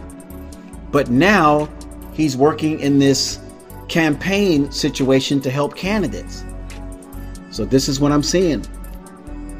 But 0.90 1.10
now 1.10 1.68
he's 2.14 2.36
working 2.36 2.80
in 2.80 2.98
this 2.98 3.40
campaign 3.88 4.72
situation 4.72 5.40
to 5.42 5.50
help 5.50 5.76
candidates. 5.76 6.44
So 7.50 7.64
this 7.64 7.88
is 7.88 8.00
what 8.00 8.10
I'm 8.10 8.22
seeing. 8.22 8.64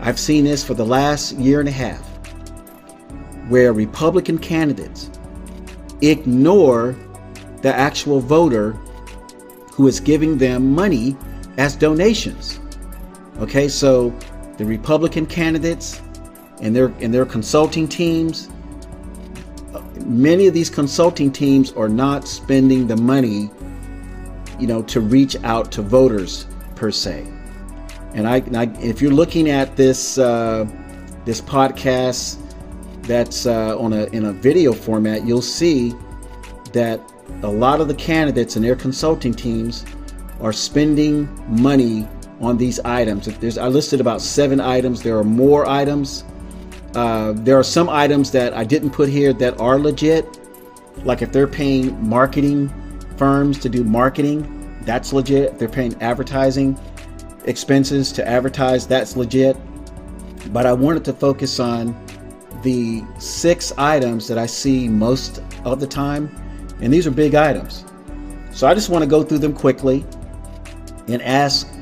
I've 0.01 0.19
seen 0.19 0.45
this 0.45 0.65
for 0.65 0.75
the 0.75 0.87
last 0.87 1.33
year 1.37 1.61
and 1.61 1.69
a 1.69 1.73
half 1.73 2.01
where 3.51 3.73
Republican 3.73 4.39
candidates 4.39 5.11
ignore 6.01 6.97
the 7.63 7.75
actual 7.75 8.21
voter 8.21 8.79
who 9.73 9.87
is 9.87 10.01
giving 10.01 10.39
them 10.39 10.75
money 10.75 11.17
as 11.59 11.77
donations. 11.77 12.61
Okay, 13.39 13.69
so 13.69 14.11
the 14.59 14.65
Republican 14.65 15.27
candidates 15.27 16.01
and 16.61 16.75
their 16.77 16.87
and 17.01 17.13
their 17.13 17.25
consulting 17.25 17.89
teams 17.89 18.49
many 20.05 20.47
of 20.47 20.55
these 20.55 20.69
consulting 20.69 21.31
teams 21.31 21.73
are 21.73 21.89
not 21.89 22.27
spending 22.27 22.87
the 22.87 22.97
money 22.97 23.51
you 24.59 24.67
know 24.67 24.83
to 24.83 25.01
reach 25.01 25.37
out 25.45 25.73
to 25.73 25.81
voters 25.81 26.47
per 26.75 26.91
se 26.91 27.27
and 28.15 28.27
I, 28.27 28.43
I 28.55 28.65
if 28.81 29.01
you're 29.01 29.13
looking 29.13 29.51
at 29.51 29.77
this 29.77 30.19
uh, 30.19 30.67
this 31.25 31.41
podcast 31.41 32.39
that's 33.03 33.47
uh, 33.47 33.79
on 33.79 33.93
a 33.93 34.05
in 34.07 34.27
a 34.27 34.33
video 34.33 34.73
format, 34.73 35.27
you'll 35.27 35.43
see 35.43 35.95
that 36.73 37.01
a 37.43 37.49
lot 37.49 37.81
of 37.81 37.89
the 37.89 37.95
candidates 37.95 38.57
and 38.57 38.65
their 38.65 38.77
consulting 38.77 39.35
teams 39.35 39.85
are 40.41 40.53
spending 40.53 41.29
money 41.49 42.09
on 42.41 42.57
these 42.57 42.81
items. 42.81 43.27
There's, 43.39 43.59
I 43.59 43.69
listed 43.69 44.01
about 44.01 44.21
seven 44.21 44.61
items. 44.61 45.03
There 45.03 45.19
are 45.19 45.25
more 45.25 45.67
items. 45.69 46.25
Uh, 46.95 47.33
there 47.37 47.59
are 47.59 47.63
some 47.63 47.89
items 47.89 48.31
that 48.33 48.55
I 48.55 48.65
didn't 48.65 48.91
put 48.91 49.09
here 49.09 49.33
that 49.35 49.61
are 49.61 49.79
legit. 49.79 50.27
Like 51.05 51.23
if 51.23 51.33
they're 51.33 51.47
paying 51.47 52.09
marketing 52.09 52.71
firms 53.17 53.59
to 53.61 53.69
do 53.69 53.85
marketing, 53.85 54.81
that's 54.83 55.13
legit. 55.13 55.53
If 55.53 55.59
they're 55.59 55.69
paying 55.69 55.95
advertising 56.03 56.79
expenses 57.45 58.13
to 58.13 58.27
advertise, 58.27 58.87
that's 58.87 59.17
legit. 59.17 59.57
But 60.53 60.67
I 60.67 60.73
wanted 60.73 61.05
to 61.05 61.13
focus 61.13 61.61
on 61.61 61.95
the 62.63 63.03
six 63.19 63.73
items 63.79 64.27
that 64.29 64.39
I 64.39 64.47
see 64.47 64.89
most 64.89 65.43
of 65.65 65.81
the 65.81 65.87
time, 65.87 66.35
and 66.83 66.93
these 66.93 67.07
are 67.07 67.11
big 67.11 67.35
items. 67.35 67.85
So 68.53 68.67
I 68.67 68.75
just 68.75 68.89
want 68.89 69.03
to 69.03 69.09
go 69.09 69.23
through 69.23 69.39
them 69.39 69.53
quickly 69.53 70.05
and 71.09 71.23
ask 71.23 71.73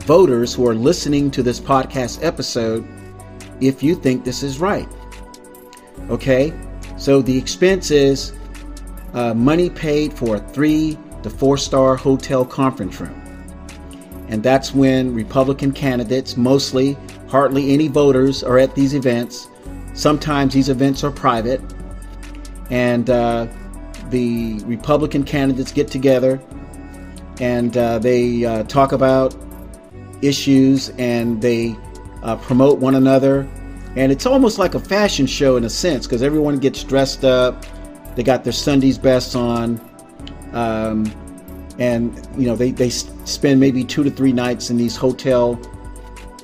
voters 0.00 0.54
who 0.54 0.66
are 0.68 0.74
listening 0.74 1.30
to 1.32 1.42
this 1.42 1.58
podcast 1.58 2.22
episode 2.22 2.86
if 3.60 3.82
you 3.82 3.94
think 3.94 4.24
this 4.24 4.42
is 4.42 4.58
right. 4.58 4.88
Okay, 6.10 6.52
so 6.96 7.22
the 7.22 7.36
expense 7.36 7.90
is 7.90 8.32
uh, 9.14 9.32
money 9.32 9.70
paid 9.70 10.12
for 10.12 10.36
a 10.36 10.38
three 10.38 10.98
to 11.22 11.30
four 11.30 11.56
star 11.56 11.96
hotel 11.96 12.44
conference 12.44 13.00
room. 13.00 13.20
And 14.28 14.42
that's 14.42 14.74
when 14.74 15.14
Republican 15.14 15.72
candidates, 15.72 16.36
mostly 16.36 16.96
hardly 17.28 17.72
any 17.72 17.88
voters, 17.88 18.42
are 18.42 18.58
at 18.58 18.74
these 18.74 18.94
events. 18.94 19.48
Sometimes 19.94 20.54
these 20.54 20.68
events 20.68 21.04
are 21.04 21.10
private. 21.10 21.60
And 22.70 23.10
uh, 23.10 23.46
the 24.10 24.60
Republican 24.64 25.24
candidates 25.24 25.72
get 25.72 25.88
together 25.88 26.40
and 27.40 27.76
uh, 27.76 27.98
they 27.98 28.44
uh, 28.44 28.62
talk 28.64 28.92
about 28.92 29.34
issues 30.22 30.90
and 30.90 31.40
they 31.42 31.76
uh, 32.22 32.36
promote 32.36 32.78
one 32.78 32.94
another. 32.94 33.48
And 33.96 34.10
it's 34.10 34.26
almost 34.26 34.58
like 34.58 34.74
a 34.74 34.80
fashion 34.80 35.26
show 35.26 35.56
in 35.56 35.64
a 35.64 35.70
sense 35.70 36.06
because 36.06 36.22
everyone 36.22 36.58
gets 36.58 36.82
dressed 36.82 37.24
up. 37.24 37.64
They 38.16 38.22
got 38.22 38.44
their 38.44 38.52
Sunday's 38.52 38.98
best 38.98 39.36
on. 39.36 39.80
Um, 40.52 41.12
and 41.78 42.28
you 42.38 42.46
know 42.46 42.56
they, 42.56 42.70
they 42.70 42.90
spend 42.90 43.58
maybe 43.58 43.84
two 43.84 44.04
to 44.04 44.10
three 44.10 44.32
nights 44.32 44.70
in 44.70 44.76
these 44.76 44.96
hotel 44.96 45.54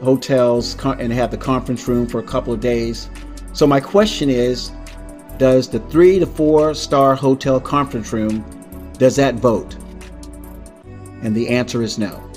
hotels 0.03 0.77
and 0.85 1.13
have 1.13 1.31
the 1.31 1.37
conference 1.37 1.87
room 1.87 2.07
for 2.07 2.19
a 2.19 2.23
couple 2.23 2.53
of 2.53 2.61
days 2.61 3.09
so 3.53 3.67
my 3.67 3.81
question 3.81 4.29
is 4.31 4.73
does 5.41 5.69
the 5.69 5.81
three 5.91 6.21
to 6.21 6.27
four 6.27 6.73
star 6.73 7.17
hotel 7.17 7.59
conference 7.59 8.13
room 8.13 8.45
does 8.99 9.17
that 9.17 9.35
vote 9.35 9.75
and 11.23 11.35
the 11.35 11.49
answer 11.49 11.83
is 11.83 11.99
no 11.99 12.31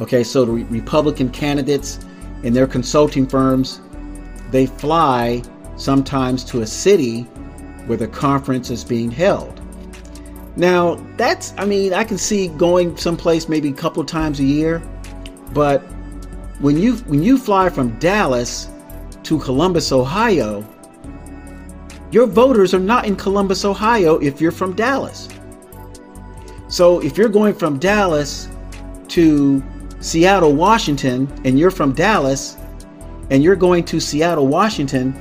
Okay, 0.00 0.24
so 0.24 0.44
the 0.44 0.52
Republican 0.52 1.30
candidates 1.30 2.00
and 2.42 2.54
their 2.54 2.66
consulting 2.66 3.26
firms, 3.26 3.80
they 4.50 4.66
fly 4.66 5.42
sometimes 5.76 6.44
to 6.44 6.62
a 6.62 6.66
city 6.66 7.22
where 7.86 7.98
the 7.98 8.08
conference 8.08 8.70
is 8.70 8.82
being 8.82 9.10
held. 9.10 9.60
Now, 10.56 10.96
that's, 11.16 11.54
I 11.58 11.64
mean, 11.64 11.94
I 11.94 12.04
can 12.04 12.18
see 12.18 12.48
going 12.48 12.96
someplace 12.96 13.48
maybe 13.48 13.68
a 13.68 13.72
couple 13.72 14.04
times 14.04 14.40
a 14.40 14.44
year, 14.44 14.82
but 15.52 15.80
when 16.60 16.78
you 16.78 16.96
when 17.08 17.22
you 17.22 17.38
fly 17.38 17.68
from 17.68 17.98
Dallas 17.98 18.70
to 19.24 19.38
Columbus, 19.38 19.90
Ohio, 19.92 20.64
your 22.14 22.26
voters 22.28 22.72
are 22.72 22.78
not 22.80 23.06
in 23.06 23.16
Columbus, 23.16 23.64
Ohio 23.64 24.18
if 24.18 24.40
you're 24.40 24.52
from 24.52 24.72
Dallas. 24.74 25.28
So 26.68 27.00
if 27.00 27.18
you're 27.18 27.28
going 27.28 27.54
from 27.54 27.78
Dallas 27.78 28.48
to 29.08 29.62
Seattle, 29.98 30.54
Washington, 30.54 31.28
and 31.44 31.58
you're 31.58 31.72
from 31.72 31.92
Dallas, 31.92 32.56
and 33.30 33.42
you're 33.42 33.56
going 33.56 33.84
to 33.86 33.98
Seattle, 33.98 34.46
Washington, 34.46 35.12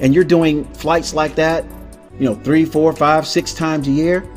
and 0.00 0.14
you're 0.14 0.22
doing 0.24 0.64
flights 0.74 1.14
like 1.14 1.34
that, 1.36 1.64
you 2.18 2.26
know, 2.26 2.34
three, 2.34 2.66
four, 2.66 2.92
five, 2.92 3.26
six 3.26 3.54
times 3.54 3.88
a 3.88 3.90
year, 3.90 4.28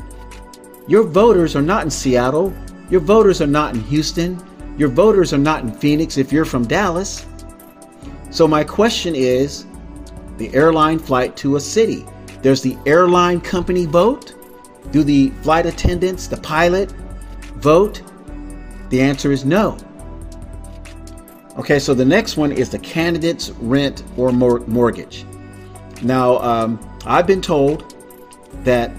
your 0.88 1.02
voters 1.02 1.54
are 1.54 1.62
not 1.62 1.84
in 1.84 1.90
Seattle. 1.90 2.54
Your 2.88 3.00
voters 3.00 3.42
are 3.42 3.46
not 3.46 3.74
in 3.74 3.82
Houston. 3.82 4.42
Your 4.78 4.88
voters 4.88 5.34
are 5.34 5.38
not 5.38 5.62
in 5.62 5.72
Phoenix 5.72 6.16
if 6.16 6.32
you're 6.32 6.44
from 6.44 6.66
Dallas. 6.66 7.26
So, 8.30 8.46
my 8.46 8.62
question 8.62 9.14
is 9.14 9.66
the 10.38 10.52
airline 10.54 10.98
flight 10.98 11.36
to 11.38 11.56
a 11.56 11.60
city. 11.60 12.06
There's 12.42 12.62
the 12.62 12.76
airline 12.86 13.40
company 13.40 13.86
vote. 13.86 14.34
Do 14.90 15.02
the 15.02 15.30
flight 15.42 15.66
attendants, 15.66 16.26
the 16.26 16.36
pilot, 16.36 16.92
vote? 17.56 18.02
The 18.90 19.00
answer 19.00 19.32
is 19.32 19.44
no. 19.44 19.76
Okay, 21.58 21.78
so 21.78 21.94
the 21.94 22.04
next 22.04 22.36
one 22.36 22.52
is 22.52 22.68
the 22.68 22.78
candidate's 22.78 23.50
rent 23.50 24.02
or 24.16 24.30
mor- 24.30 24.60
mortgage. 24.66 25.24
Now, 26.02 26.38
um, 26.38 26.78
I've 27.06 27.26
been 27.26 27.40
told 27.40 27.94
that 28.62 28.92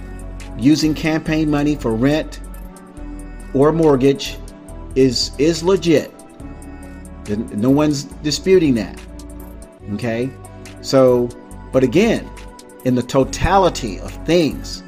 using 0.57 0.93
campaign 0.93 1.49
money 1.49 1.75
for 1.75 1.93
rent 1.93 2.41
or 3.53 3.71
mortgage 3.71 4.37
is 4.95 5.31
is 5.37 5.63
legit. 5.63 6.11
No 7.27 7.69
one's 7.69 8.03
disputing 8.03 8.73
that. 8.75 8.99
Okay, 9.93 10.31
so, 10.87 11.29
but 11.71 11.83
again, 11.83 12.29
in 12.85 12.95
the 12.95 13.03
totality 13.03 13.99
of 13.99 14.11
things, 14.25 14.83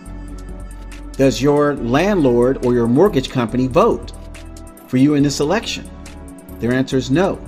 does 1.14 1.42
your 1.42 1.76
landlord 1.76 2.66
or 2.66 2.74
your 2.74 2.88
mortgage 2.88 3.30
company 3.30 3.68
vote? 3.68 4.14
for 4.90 4.98
you 4.98 5.14
in 5.14 5.24
this 5.24 5.40
election? 5.40 5.88
Their 6.60 6.74
answer 6.74 6.98
is 6.98 7.12
no. 7.12 7.40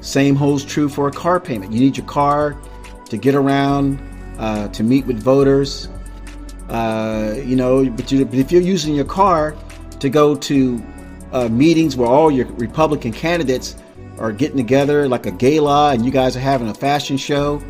Same 0.00 0.34
holds 0.34 0.64
true 0.64 0.88
for 0.88 1.06
a 1.06 1.12
car 1.12 1.38
payment. 1.38 1.72
You 1.72 1.80
need 1.80 1.96
your 1.96 2.06
car 2.06 2.56
to 3.10 3.16
get 3.16 3.34
around, 3.34 4.00
uh, 4.38 4.68
to 4.68 4.82
meet 4.82 5.06
with 5.06 5.22
voters. 5.22 5.88
Uh, 6.70 7.34
you 7.44 7.54
know, 7.54 7.88
but, 7.90 8.10
you, 8.10 8.24
but, 8.24 8.36
if 8.36 8.50
you're 8.50 8.62
using 8.62 8.94
your 8.94 9.04
car 9.04 9.54
to 10.00 10.08
go 10.08 10.34
to 10.34 10.82
uh, 11.32 11.48
meetings 11.48 11.96
where 11.96 12.08
all 12.08 12.30
your 12.30 12.46
Republican 12.52 13.12
candidates 13.12 13.76
are 14.18 14.32
getting 14.32 14.56
together 14.56 15.08
like 15.08 15.26
a 15.26 15.30
gala 15.30 15.92
and 15.92 16.04
you 16.04 16.10
guys 16.10 16.36
are 16.36 16.40
having 16.40 16.68
a 16.68 16.74
fashion 16.74 17.16
show 17.16 17.62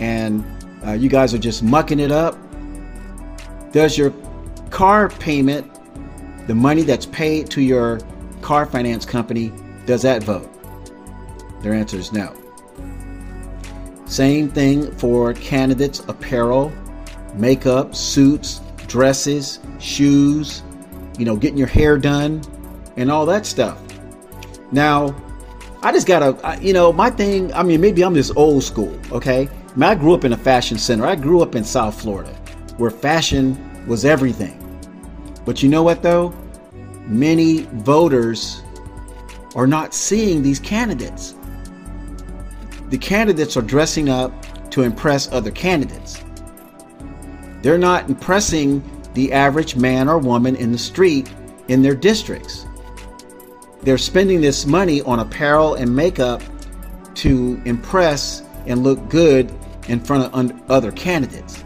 and 0.00 0.44
uh, 0.86 0.92
you 0.92 1.08
guys 1.08 1.34
are 1.34 1.38
just 1.38 1.62
mucking 1.62 1.98
it 2.00 2.12
up, 2.12 2.36
does 3.72 3.98
your 3.98 4.12
car 4.70 5.08
payment, 5.08 5.66
the 6.46 6.54
money 6.54 6.82
that's 6.82 7.06
paid 7.06 7.50
to 7.50 7.60
your 7.60 8.00
car 8.42 8.66
finance 8.66 9.04
company, 9.04 9.52
does 9.86 10.02
that 10.02 10.22
vote? 10.22 10.48
Their 11.62 11.74
answer 11.74 11.96
is 11.98 12.12
no. 12.12 12.34
Same 14.06 14.48
thing 14.48 14.90
for 14.96 15.34
candidates' 15.34 16.00
apparel, 16.08 16.72
makeup, 17.34 17.94
suits, 17.94 18.60
dresses, 18.86 19.60
shoes, 19.78 20.62
you 21.18 21.24
know, 21.24 21.36
getting 21.36 21.58
your 21.58 21.66
hair 21.66 21.98
done, 21.98 22.42
and 22.96 23.10
all 23.10 23.26
that 23.26 23.44
stuff. 23.44 23.80
Now, 24.72 25.14
I 25.82 25.92
just 25.92 26.06
gotta, 26.06 26.58
you 26.60 26.72
know, 26.72 26.92
my 26.92 27.10
thing, 27.10 27.52
I 27.54 27.62
mean, 27.62 27.80
maybe 27.80 28.02
I'm 28.02 28.14
just 28.14 28.36
old 28.36 28.64
school, 28.64 28.98
okay? 29.12 29.48
I, 29.48 29.74
mean, 29.74 29.84
I 29.84 29.94
grew 29.94 30.14
up 30.14 30.24
in 30.24 30.32
a 30.32 30.36
fashion 30.36 30.76
center. 30.76 31.06
I 31.06 31.14
grew 31.14 31.40
up 31.40 31.54
in 31.54 31.64
South 31.64 32.00
Florida 32.00 32.32
where 32.78 32.90
fashion 32.90 33.86
was 33.86 34.04
everything. 34.04 34.64
But 35.44 35.62
you 35.62 35.68
know 35.68 35.82
what, 35.82 36.02
though? 36.02 36.34
many 37.08 37.62
voters 37.72 38.62
are 39.56 39.66
not 39.66 39.94
seeing 39.94 40.42
these 40.42 40.60
candidates. 40.60 41.34
The 42.90 42.98
candidates 42.98 43.56
are 43.56 43.62
dressing 43.62 44.08
up 44.08 44.32
to 44.70 44.82
impress 44.82 45.32
other 45.32 45.50
candidates. 45.50 46.22
They're 47.62 47.78
not 47.78 48.08
impressing 48.08 48.82
the 49.14 49.32
average 49.32 49.74
man 49.74 50.08
or 50.08 50.18
woman 50.18 50.54
in 50.54 50.70
the 50.70 50.78
street 50.78 51.32
in 51.68 51.82
their 51.82 51.94
districts. 51.94 52.66
They're 53.82 53.98
spending 53.98 54.40
this 54.40 54.66
money 54.66 55.02
on 55.02 55.20
apparel 55.20 55.74
and 55.74 55.94
makeup 55.94 56.42
to 57.16 57.60
impress 57.64 58.42
and 58.66 58.82
look 58.82 59.08
good 59.08 59.52
in 59.88 60.00
front 60.00 60.32
of 60.32 60.70
other 60.70 60.92
candidates. 60.92 61.64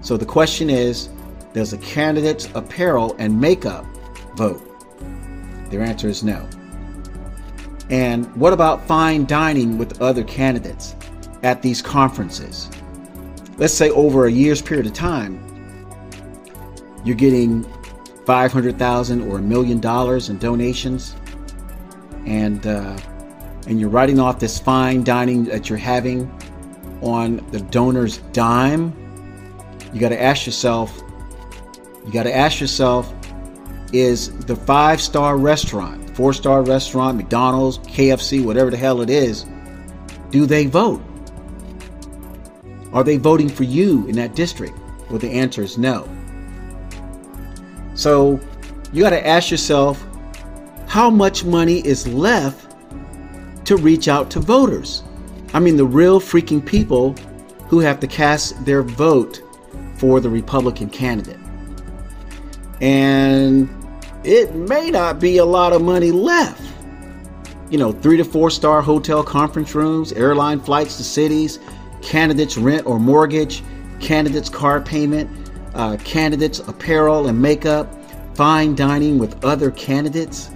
So 0.00 0.16
the 0.16 0.26
question 0.26 0.70
is 0.70 1.08
does 1.52 1.72
a 1.72 1.78
candidate's 1.78 2.48
apparel 2.54 3.16
and 3.18 3.40
makeup 3.40 3.84
vote? 4.36 4.62
Their 5.70 5.82
answer 5.82 6.08
is 6.08 6.22
no. 6.22 6.48
And 7.90 8.34
what 8.36 8.52
about 8.52 8.86
fine 8.86 9.24
dining 9.24 9.78
with 9.78 10.00
other 10.00 10.24
candidates 10.24 10.94
at 11.42 11.62
these 11.62 11.80
conferences? 11.80 12.70
Let's 13.56 13.74
say 13.74 13.90
over 13.90 14.26
a 14.26 14.30
year's 14.30 14.62
period 14.62 14.86
of 14.86 14.92
time, 14.92 15.44
you're 17.04 17.16
getting 17.16 17.64
500,000 18.26 19.30
or 19.30 19.38
a 19.38 19.42
million 19.42 19.80
dollars 19.80 20.28
in 20.28 20.38
donations 20.38 21.16
and 22.26 22.66
uh, 22.66 22.98
and 23.66 23.78
you're 23.78 23.90
writing 23.90 24.18
off 24.18 24.38
this 24.38 24.58
fine 24.58 25.04
dining 25.04 25.44
that 25.44 25.68
you're 25.68 25.78
having 25.78 26.30
on 27.02 27.36
the 27.50 27.60
donor's 27.60 28.18
dime, 28.32 28.92
you 29.92 30.00
got 30.00 30.08
to 30.08 30.20
ask 30.20 30.46
yourself, 30.46 31.02
you 32.04 32.12
got 32.12 32.24
to 32.24 32.34
ask 32.34 32.60
yourself, 32.60 33.12
is 33.92 34.36
the 34.46 34.56
five 34.56 35.00
star 35.00 35.36
restaurant, 35.36 36.16
four 36.16 36.32
star 36.32 36.62
restaurant, 36.62 37.16
McDonald's, 37.16 37.78
KFC, 37.78 38.44
whatever 38.44 38.70
the 38.70 38.76
hell 38.76 39.00
it 39.00 39.10
is, 39.10 39.46
do 40.30 40.46
they 40.46 40.66
vote? 40.66 41.02
Are 42.92 43.04
they 43.04 43.16
voting 43.16 43.48
for 43.48 43.64
you 43.64 44.06
in 44.06 44.16
that 44.16 44.34
district? 44.34 44.76
Well, 45.10 45.18
the 45.18 45.30
answer 45.30 45.62
is 45.62 45.78
no. 45.78 46.08
So 47.94 48.40
you 48.92 49.02
got 49.02 49.10
to 49.10 49.26
ask 49.26 49.50
yourself 49.50 50.02
how 50.88 51.10
much 51.10 51.44
money 51.44 51.86
is 51.86 52.08
left 52.08 52.74
to 53.66 53.76
reach 53.76 54.08
out 54.08 54.30
to 54.30 54.40
voters. 54.40 55.02
I 55.52 55.60
mean, 55.60 55.76
the 55.76 55.84
real 55.84 56.18
freaking 56.18 56.64
people 56.64 57.12
who 57.68 57.78
have 57.80 58.00
to 58.00 58.06
cast 58.06 58.64
their 58.64 58.82
vote 58.82 59.42
for 59.96 60.18
the 60.18 60.30
Republican 60.30 60.88
candidate. 60.88 61.38
And 62.80 63.68
it 64.24 64.54
may 64.54 64.90
not 64.90 65.20
be 65.20 65.36
a 65.36 65.44
lot 65.44 65.74
of 65.74 65.82
money 65.82 66.10
left. 66.10 66.62
You 67.70 67.76
know, 67.76 67.92
three 67.92 68.16
to 68.16 68.24
four 68.24 68.50
star 68.50 68.80
hotel 68.80 69.22
conference 69.22 69.74
rooms, 69.74 70.12
airline 70.12 70.58
flights 70.58 70.96
to 70.96 71.04
cities, 71.04 71.58
candidates' 72.00 72.56
rent 72.56 72.86
or 72.86 72.98
mortgage, 72.98 73.62
candidates' 74.00 74.48
car 74.48 74.80
payment, 74.80 75.28
uh, 75.74 75.98
candidates' 75.98 76.60
apparel 76.60 77.28
and 77.28 77.40
makeup, 77.40 77.94
fine 78.34 78.74
dining 78.74 79.18
with 79.18 79.44
other 79.44 79.70
candidates. 79.70 80.50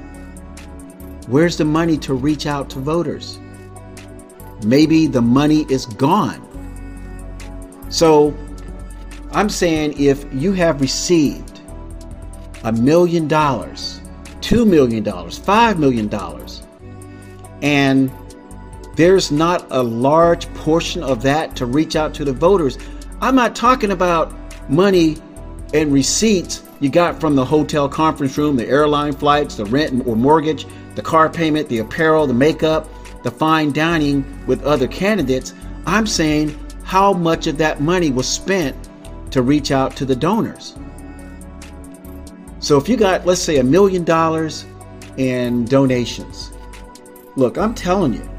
Where's 1.28 1.56
the 1.56 1.64
money 1.64 1.96
to 1.98 2.14
reach 2.14 2.46
out 2.46 2.70
to 2.70 2.78
voters? 2.78 3.38
Maybe 4.64 5.06
the 5.06 5.22
money 5.22 5.66
is 5.68 5.86
gone. 5.86 6.48
So 7.90 8.34
I'm 9.32 9.48
saying 9.48 9.98
if 9.98 10.24
you 10.32 10.52
have 10.52 10.80
received 10.80 11.60
a 12.64 12.72
million 12.72 13.28
dollars, 13.28 14.00
two 14.40 14.64
million 14.64 15.02
dollars, 15.02 15.38
five 15.38 15.78
million 15.78 16.08
dollars, 16.08 16.62
and 17.60 18.10
there's 18.96 19.30
not 19.30 19.66
a 19.70 19.82
large 19.82 20.52
portion 20.54 21.02
of 21.02 21.22
that 21.22 21.56
to 21.56 21.66
reach 21.66 21.96
out 21.96 22.14
to 22.14 22.24
the 22.24 22.32
voters. 22.32 22.78
I'm 23.20 23.34
not 23.34 23.54
talking 23.54 23.92
about 23.92 24.32
money 24.68 25.16
and 25.72 25.92
receipts 25.92 26.62
you 26.80 26.88
got 26.88 27.20
from 27.20 27.36
the 27.36 27.44
hotel 27.44 27.88
conference 27.88 28.36
room, 28.36 28.56
the 28.56 28.66
airline 28.66 29.12
flights, 29.12 29.54
the 29.54 29.64
rent 29.66 30.06
or 30.06 30.16
mortgage, 30.16 30.66
the 30.94 31.02
car 31.02 31.28
payment, 31.28 31.68
the 31.68 31.78
apparel, 31.78 32.26
the 32.26 32.34
makeup, 32.34 32.88
the 33.22 33.30
fine 33.30 33.72
dining 33.72 34.24
with 34.46 34.62
other 34.64 34.88
candidates. 34.88 35.54
I'm 35.86 36.06
saying 36.06 36.58
how 36.84 37.12
much 37.12 37.46
of 37.46 37.58
that 37.58 37.80
money 37.80 38.10
was 38.10 38.28
spent 38.28 38.76
to 39.30 39.42
reach 39.42 39.70
out 39.70 39.96
to 39.96 40.04
the 40.04 40.16
donors. 40.16 40.74
So 42.58 42.76
if 42.76 42.88
you 42.88 42.96
got, 42.96 43.26
let's 43.26 43.40
say, 43.40 43.58
a 43.58 43.64
million 43.64 44.04
dollars 44.04 44.66
in 45.16 45.64
donations, 45.64 46.52
look, 47.34 47.58
I'm 47.58 47.74
telling 47.74 48.14
you, 48.14 48.30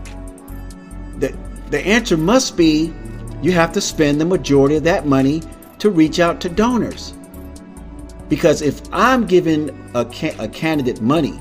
the, 1.20 1.38
the 1.70 1.80
answer 1.86 2.16
must 2.16 2.56
be 2.56 2.94
you 3.42 3.52
have 3.52 3.74
to 3.74 3.82
spend 3.82 4.22
the 4.22 4.26
majority 4.26 4.76
of 4.76 4.84
that 4.84 5.06
money 5.06 5.42
to 5.80 5.90
reach 5.90 6.20
out 6.20 6.40
to 6.42 6.50
donors. 6.50 7.14
Because 8.30 8.62
if 8.62 8.82
I'm 8.94 9.28
giving 9.28 9.70
a, 9.94 10.08
a 10.40 10.48
candidate 10.48 11.02
money, 11.02 11.40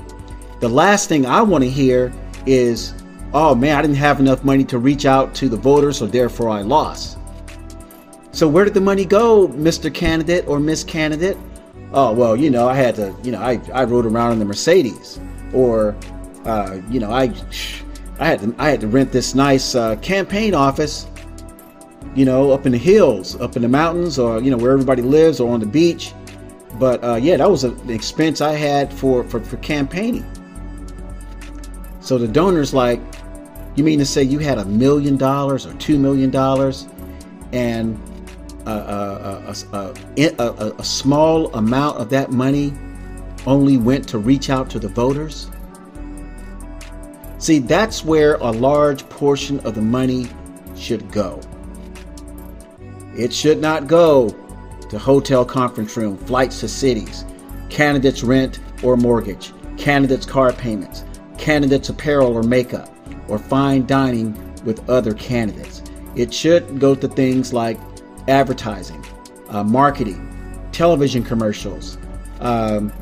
the 0.63 0.69
last 0.69 1.09
thing 1.09 1.25
I 1.25 1.41
want 1.41 1.61
to 1.65 1.69
hear 1.69 2.13
is, 2.45 2.93
oh 3.33 3.53
man, 3.53 3.77
I 3.77 3.81
didn't 3.81 3.97
have 3.97 4.21
enough 4.21 4.45
money 4.45 4.63
to 4.63 4.77
reach 4.79 5.05
out 5.05 5.35
to 5.35 5.49
the 5.49 5.57
voters, 5.57 5.97
so 5.97 6.07
therefore 6.07 6.49
I 6.49 6.61
lost. 6.61 7.17
So 8.31 8.47
where 8.47 8.63
did 8.63 8.73
the 8.73 8.79
money 8.79 9.03
go, 9.03 9.49
Mr. 9.49 9.93
Candidate 9.93 10.47
or 10.47 10.61
Miss 10.61 10.85
Candidate? 10.85 11.35
Oh, 11.91 12.13
well, 12.13 12.37
you 12.37 12.49
know, 12.49 12.69
I 12.69 12.75
had 12.75 12.95
to, 12.95 13.13
you 13.23 13.33
know, 13.33 13.41
I, 13.41 13.59
I 13.73 13.83
rode 13.83 14.05
around 14.05 14.31
in 14.31 14.39
the 14.39 14.45
Mercedes. 14.45 15.19
Or, 15.53 15.97
uh, 16.45 16.79
you 16.89 17.01
know, 17.01 17.11
I 17.11 17.33
I 18.19 18.25
had 18.25 18.39
to 18.39 18.55
I 18.57 18.69
had 18.69 18.79
to 18.81 18.87
rent 18.87 19.11
this 19.11 19.35
nice 19.35 19.75
uh, 19.75 19.97
campaign 19.97 20.53
office, 20.53 21.07
you 22.15 22.23
know, 22.23 22.51
up 22.51 22.65
in 22.65 22.71
the 22.71 22.77
hills, 22.77 23.35
up 23.41 23.57
in 23.57 23.63
the 23.63 23.67
mountains, 23.67 24.17
or 24.17 24.41
you 24.41 24.49
know 24.49 24.57
where 24.57 24.71
everybody 24.71 25.01
lives, 25.01 25.41
or 25.41 25.53
on 25.53 25.59
the 25.59 25.65
beach. 25.65 26.13
But 26.79 27.03
uh, 27.03 27.15
yeah, 27.15 27.35
that 27.35 27.51
was 27.51 27.65
an 27.65 27.89
expense 27.89 28.39
I 28.39 28.53
had 28.53 28.93
for, 28.93 29.25
for 29.25 29.41
for 29.41 29.57
campaigning. 29.57 30.25
So 32.03 32.17
the 32.17 32.27
donors 32.27 32.73
like, 32.73 32.99
you 33.75 33.83
mean 33.85 33.97
to 33.99 34.05
say 34.05 34.23
you 34.23 34.39
had 34.39 34.57
a 34.57 34.65
million 34.65 35.15
dollars 35.15 35.65
or 35.65 35.73
two 35.75 35.97
million 35.97 36.29
dollars, 36.29 36.85
and 37.53 37.97
a, 38.65 39.53
a, 39.73 39.93
a, 40.37 40.73
a, 40.77 40.83
small 40.83 41.53
amount 41.55 41.99
of 41.99 42.09
that 42.09 42.29
money 42.29 42.73
only 43.47 43.77
went 43.77 44.05
to 44.09 44.17
reach 44.17 44.49
out 44.49 44.69
to 44.71 44.79
the 44.79 44.89
voters? 44.89 45.49
See, 47.37 47.59
that's 47.59 48.03
where 48.03 48.35
a 48.35 48.51
large 48.51 49.07
portion 49.07 49.61
of 49.61 49.73
the 49.73 49.81
money 49.81 50.27
should 50.75 51.09
go. 51.09 51.39
It 53.15 53.31
should 53.31 53.61
not 53.61 53.87
go 53.87 54.29
to 54.89 54.99
hotel 54.99 55.45
conference 55.45 55.95
room, 55.95 56.17
flights 56.17 56.59
to 56.59 56.67
cities, 56.67 57.23
candidates' 57.69 58.23
rent 58.23 58.59
or 58.83 58.97
mortgage, 58.97 59.53
candidates' 59.77 60.25
car 60.25 60.51
payments, 60.51 61.05
candidates' 61.43 61.89
apparel 61.89 62.33
or 62.33 62.41
makeup, 62.41 62.89
or 63.27 63.37
fine 63.37 63.85
dining 63.85 64.33
with 64.63 64.89
other 64.89 65.13
candidates. 65.13 65.83
It 66.15 66.33
should 66.33 66.79
go 66.79 66.95
to 66.95 67.05
things 67.05 67.51
like 67.51 67.77
advertising, 68.29 69.05
uh, 69.49 69.61
marketing, 69.61 70.69
television 70.71 71.21
commercials, 71.21 71.97
um, 72.39 72.93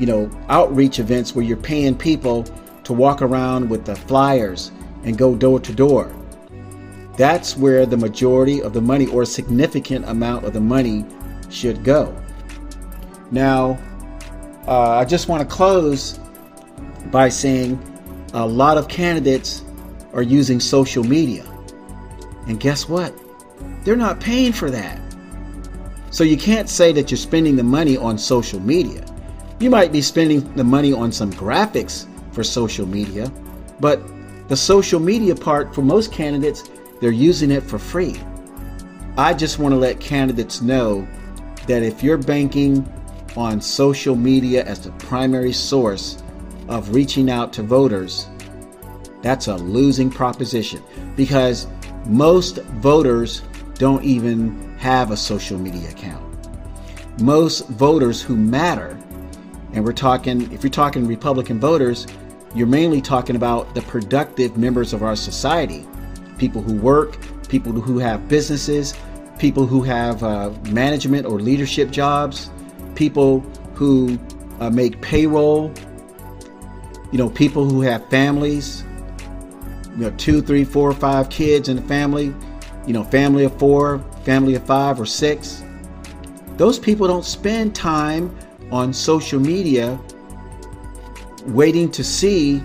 you 0.00 0.06
know, 0.06 0.28
outreach 0.48 0.98
events 0.98 1.36
where 1.36 1.44
you're 1.44 1.56
paying 1.56 1.96
people 1.96 2.42
to 2.82 2.92
walk 2.92 3.22
around 3.22 3.70
with 3.70 3.84
the 3.84 3.94
flyers 3.94 4.72
and 5.04 5.16
go 5.16 5.36
door 5.36 5.60
to 5.60 5.72
door. 5.72 6.12
That's 7.16 7.56
where 7.56 7.86
the 7.86 7.96
majority 7.96 8.60
of 8.60 8.72
the 8.72 8.80
money 8.80 9.06
or 9.06 9.24
significant 9.24 10.04
amount 10.08 10.44
of 10.44 10.52
the 10.52 10.60
money 10.60 11.04
should 11.48 11.84
go. 11.84 12.12
Now, 13.30 13.78
uh, 14.66 14.96
I 14.96 15.04
just 15.04 15.28
want 15.28 15.48
to 15.48 15.54
close 15.54 16.18
by 17.10 17.28
saying 17.28 17.78
a 18.34 18.46
lot 18.46 18.76
of 18.76 18.88
candidates 18.88 19.64
are 20.12 20.22
using 20.22 20.60
social 20.60 21.04
media. 21.04 21.44
And 22.46 22.58
guess 22.58 22.88
what? 22.88 23.14
They're 23.84 23.96
not 23.96 24.20
paying 24.20 24.52
for 24.52 24.70
that. 24.70 25.00
So 26.10 26.24
you 26.24 26.36
can't 26.36 26.68
say 26.68 26.92
that 26.92 27.10
you're 27.10 27.18
spending 27.18 27.56
the 27.56 27.62
money 27.62 27.96
on 27.96 28.18
social 28.18 28.60
media. 28.60 29.04
You 29.60 29.70
might 29.70 29.92
be 29.92 30.00
spending 30.00 30.52
the 30.54 30.64
money 30.64 30.92
on 30.92 31.12
some 31.12 31.32
graphics 31.32 32.06
for 32.32 32.44
social 32.44 32.86
media, 32.86 33.30
but 33.80 34.00
the 34.48 34.56
social 34.56 35.00
media 35.00 35.34
part 35.34 35.74
for 35.74 35.82
most 35.82 36.12
candidates, 36.12 36.70
they're 37.00 37.10
using 37.10 37.50
it 37.50 37.62
for 37.62 37.78
free. 37.78 38.18
I 39.16 39.34
just 39.34 39.58
want 39.58 39.72
to 39.72 39.76
let 39.78 40.00
candidates 40.00 40.62
know 40.62 41.06
that 41.66 41.82
if 41.82 42.02
you're 42.02 42.16
banking 42.18 42.90
on 43.36 43.60
social 43.60 44.16
media 44.16 44.64
as 44.64 44.80
the 44.80 44.92
primary 44.92 45.52
source 45.52 46.22
of 46.68 46.94
reaching 46.94 47.30
out 47.30 47.52
to 47.54 47.62
voters, 47.62 48.28
that's 49.22 49.48
a 49.48 49.56
losing 49.56 50.10
proposition 50.10 50.82
because 51.16 51.66
most 52.06 52.58
voters 52.80 53.42
don't 53.74 54.04
even 54.04 54.76
have 54.78 55.10
a 55.10 55.16
social 55.16 55.58
media 55.58 55.90
account. 55.90 56.24
Most 57.20 57.66
voters 57.68 58.22
who 58.22 58.36
matter, 58.36 58.98
and 59.72 59.84
we're 59.84 59.92
talking, 59.92 60.50
if 60.52 60.62
you're 60.62 60.70
talking 60.70 61.06
Republican 61.06 61.58
voters, 61.58 62.06
you're 62.54 62.66
mainly 62.66 63.00
talking 63.00 63.36
about 63.36 63.74
the 63.74 63.82
productive 63.82 64.56
members 64.56 64.92
of 64.92 65.02
our 65.02 65.16
society 65.16 65.86
people 66.38 66.62
who 66.62 66.74
work, 66.74 67.18
people 67.48 67.72
who 67.72 67.98
have 67.98 68.28
businesses, 68.28 68.94
people 69.38 69.66
who 69.66 69.82
have 69.82 70.22
uh, 70.22 70.50
management 70.70 71.26
or 71.26 71.40
leadership 71.40 71.90
jobs, 71.90 72.50
people 72.94 73.40
who 73.74 74.18
uh, 74.60 74.70
make 74.70 75.00
payroll, 75.02 75.72
you 77.10 77.18
know, 77.18 77.30
people 77.30 77.68
who 77.68 77.80
have 77.80 78.08
families, 78.08 78.84
you 79.92 80.04
know, 80.04 80.10
two, 80.16 80.42
three, 80.42 80.64
four, 80.64 80.92
five 80.92 81.30
kids 81.30 81.68
in 81.68 81.76
the 81.76 81.82
family, 81.82 82.34
you 82.86 82.92
know, 82.92 83.04
family 83.04 83.44
of 83.44 83.58
four, 83.58 83.98
family 84.24 84.54
of 84.54 84.64
five 84.64 85.00
or 85.00 85.06
six. 85.06 85.62
Those 86.56 86.78
people 86.78 87.06
don't 87.06 87.24
spend 87.24 87.74
time 87.74 88.36
on 88.70 88.92
social 88.92 89.40
media 89.40 89.98
waiting 91.46 91.90
to 91.92 92.04
see 92.04 92.62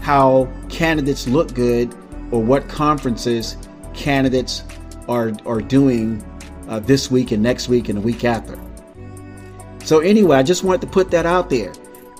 how 0.00 0.48
candidates 0.68 1.26
look 1.26 1.52
good 1.54 1.94
or 2.30 2.42
what 2.42 2.68
conferences 2.68 3.56
candidates 3.94 4.62
are, 5.08 5.32
are 5.44 5.60
doing 5.60 6.24
uh, 6.68 6.80
this 6.80 7.10
week 7.10 7.32
and 7.32 7.42
next 7.42 7.68
week 7.68 7.88
and 7.88 7.98
the 7.98 8.02
week 8.02 8.24
after. 8.24 8.58
So, 9.84 10.00
anyway, 10.00 10.36
I 10.36 10.42
just 10.42 10.64
wanted 10.64 10.80
to 10.82 10.86
put 10.88 11.10
that 11.12 11.26
out 11.26 11.48
there. 11.48 11.72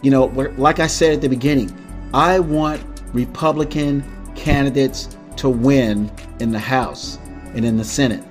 You 0.06 0.12
know, 0.12 0.26
like 0.56 0.78
I 0.78 0.86
said 0.86 1.14
at 1.14 1.20
the 1.20 1.28
beginning, 1.28 1.76
I 2.14 2.38
want 2.38 2.80
Republican 3.12 4.04
candidates 4.36 5.18
to 5.34 5.48
win 5.48 6.12
in 6.38 6.52
the 6.52 6.60
House 6.60 7.18
and 7.56 7.64
in 7.64 7.76
the 7.76 7.82
Senate, 7.82 8.22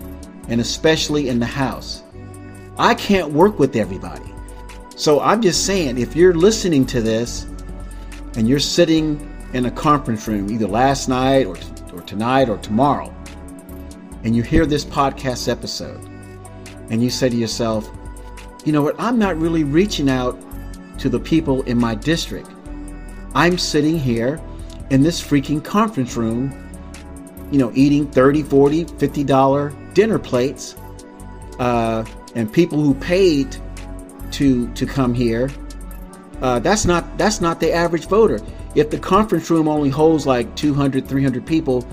and 0.48 0.62
especially 0.62 1.28
in 1.28 1.38
the 1.38 1.46
House. 1.46 2.04
I 2.78 2.94
can't 2.94 3.34
work 3.34 3.60
with 3.60 3.76
everybody. 3.76 4.24
So 4.96 5.20
I'm 5.20 5.42
just 5.42 5.66
saying, 5.66 5.98
if 5.98 6.16
you're 6.16 6.34
listening 6.34 6.86
to 6.86 7.02
this 7.02 7.46
and 8.38 8.48
you're 8.48 8.58
sitting 8.58 9.30
in 9.52 9.66
a 9.66 9.72
conference 9.72 10.30
room, 10.30 10.50
either 10.50 10.70
last 10.70 11.10
night 11.10 11.46
or, 11.46 11.58
or 11.94 12.02
tonight 12.04 12.48
or 12.48 12.58
tomorrow, 12.60 13.14
and 14.24 14.34
you 14.34 14.44
hear 14.44 14.66
this 14.66 14.86
podcast 14.86 15.50
episode, 15.50 16.02
and 16.90 17.04
you 17.04 17.10
say 17.10 17.28
to 17.28 17.36
yourself, 17.36 17.92
you 18.64 18.72
know 18.72 18.82
what, 18.82 18.96
I'm 18.98 19.20
not 19.20 19.36
really 19.36 19.66
reaching 19.66 20.10
out 20.10 20.42
to 21.00 21.10
the 21.10 21.20
people 21.20 21.62
in 21.64 21.78
my 21.78 21.96
district. 21.96 22.50
I'm 23.34 23.58
sitting 23.58 24.00
here 24.00 24.42
in 24.90 25.04
this 25.04 25.22
freaking 25.22 25.64
conference 25.64 26.16
room, 26.16 26.54
you 27.52 27.60
know, 27.60 27.72
eating 27.76 28.10
30, 28.12 28.44
40, 28.44 28.86
50 28.86 29.24
dollar 29.24 29.74
dinner 29.94 30.20
plates, 30.20 30.76
uh, 31.60 32.06
and 32.36 32.52
people 32.52 32.82
who 32.82 32.94
paid 32.96 33.56
to 34.32 34.72
to 34.74 34.86
come 34.86 35.14
here. 35.14 35.50
Uh, 36.42 36.60
that's 36.60 36.86
not 36.86 37.18
that's 37.18 37.42
not 37.42 37.60
the 37.60 37.72
average 37.72 38.08
voter. 38.08 38.40
If 38.76 38.90
the 38.90 39.00
conference 39.00 39.50
room 39.50 39.68
only 39.68 39.90
holds 39.90 40.28
like 40.28 40.54
200, 40.56 41.08
300 41.08 41.46
people, 41.46 41.88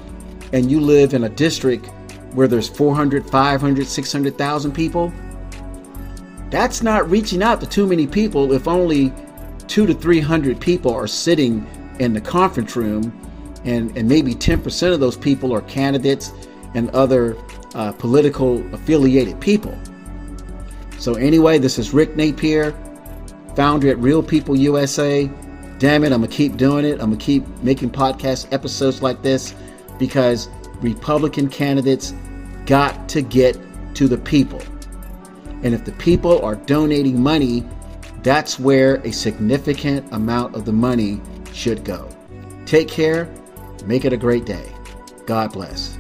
and 0.53 0.71
you 0.71 0.81
live 0.81 1.15
in 1.15 1.25
a 1.25 1.29
district 1.29 1.87
where 2.33 2.49
there's 2.49 2.69
400, 2.69 3.29
500, 3.31 3.87
600,000 3.87 4.73
people, 4.73 5.13
that's 6.53 6.83
not 6.83 7.11
reaching 7.11 7.43
out 7.43 7.61
to 7.61 7.67
too 7.67 7.87
many 7.87 8.07
people 8.07 8.53
if 8.53 8.69
only 8.69 9.11
two 9.69 9.87
to 9.87 9.95
300 9.95 10.61
people 10.61 10.93
are 10.93 11.07
sitting 11.07 11.67
in 11.99 12.13
the 12.13 12.21
conference 12.21 12.77
room 12.77 13.19
and, 13.65 13.97
and 13.97 14.07
maybe 14.07 14.35
10% 14.35 14.93
of 14.93 15.01
those 15.01 15.17
people 15.17 15.53
are 15.55 15.63
candidates 15.63 16.31
and 16.75 16.91
other 16.91 17.39
uh, 17.75 17.91
political 17.93 18.63
affiliated 18.75 19.41
people. 19.41 19.77
So, 20.99 21.15
anyway, 21.15 21.59
this 21.59 21.79
is 21.79 21.95
Rick 21.95 22.17
Napier, 22.17 22.73
founder 23.57 23.89
at 23.89 23.99
Real 23.99 24.23
People 24.23 24.55
USA. 24.55 25.31
Damn 25.79 26.05
it, 26.05 26.13
I'm 26.13 26.21
going 26.21 26.31
to 26.31 26.37
keep 26.37 26.57
doing 26.59 26.85
it. 26.85 27.01
I'm 27.01 27.09
going 27.09 27.19
to 27.19 27.25
keep 27.25 27.49
making 27.63 27.91
podcast 27.91 28.53
episodes 28.53 29.01
like 29.01 29.23
this 29.23 29.55
because 29.99 30.49
Republican 30.81 31.49
candidates 31.49 32.13
got 32.67 33.09
to 33.09 33.23
get 33.23 33.59
to 33.95 34.07
the 34.07 34.19
people. 34.19 34.61
And 35.63 35.75
if 35.75 35.85
the 35.85 35.93
people 35.93 36.43
are 36.45 36.57
donating 36.57 37.21
money, 37.23 37.65
that's 38.23 38.59
where 38.59 38.97
a 39.07 39.13
significant 39.13 40.13
amount 40.13 40.55
of 40.55 40.65
the 40.65 40.73
money 40.73 41.21
should 41.53 41.85
go. 41.85 42.09
Take 42.67 42.89
care. 42.89 43.33
Make 43.85 44.05
it 44.05 44.13
a 44.13 44.17
great 44.17 44.45
day. 44.45 44.67
God 45.27 45.53
bless. 45.53 45.99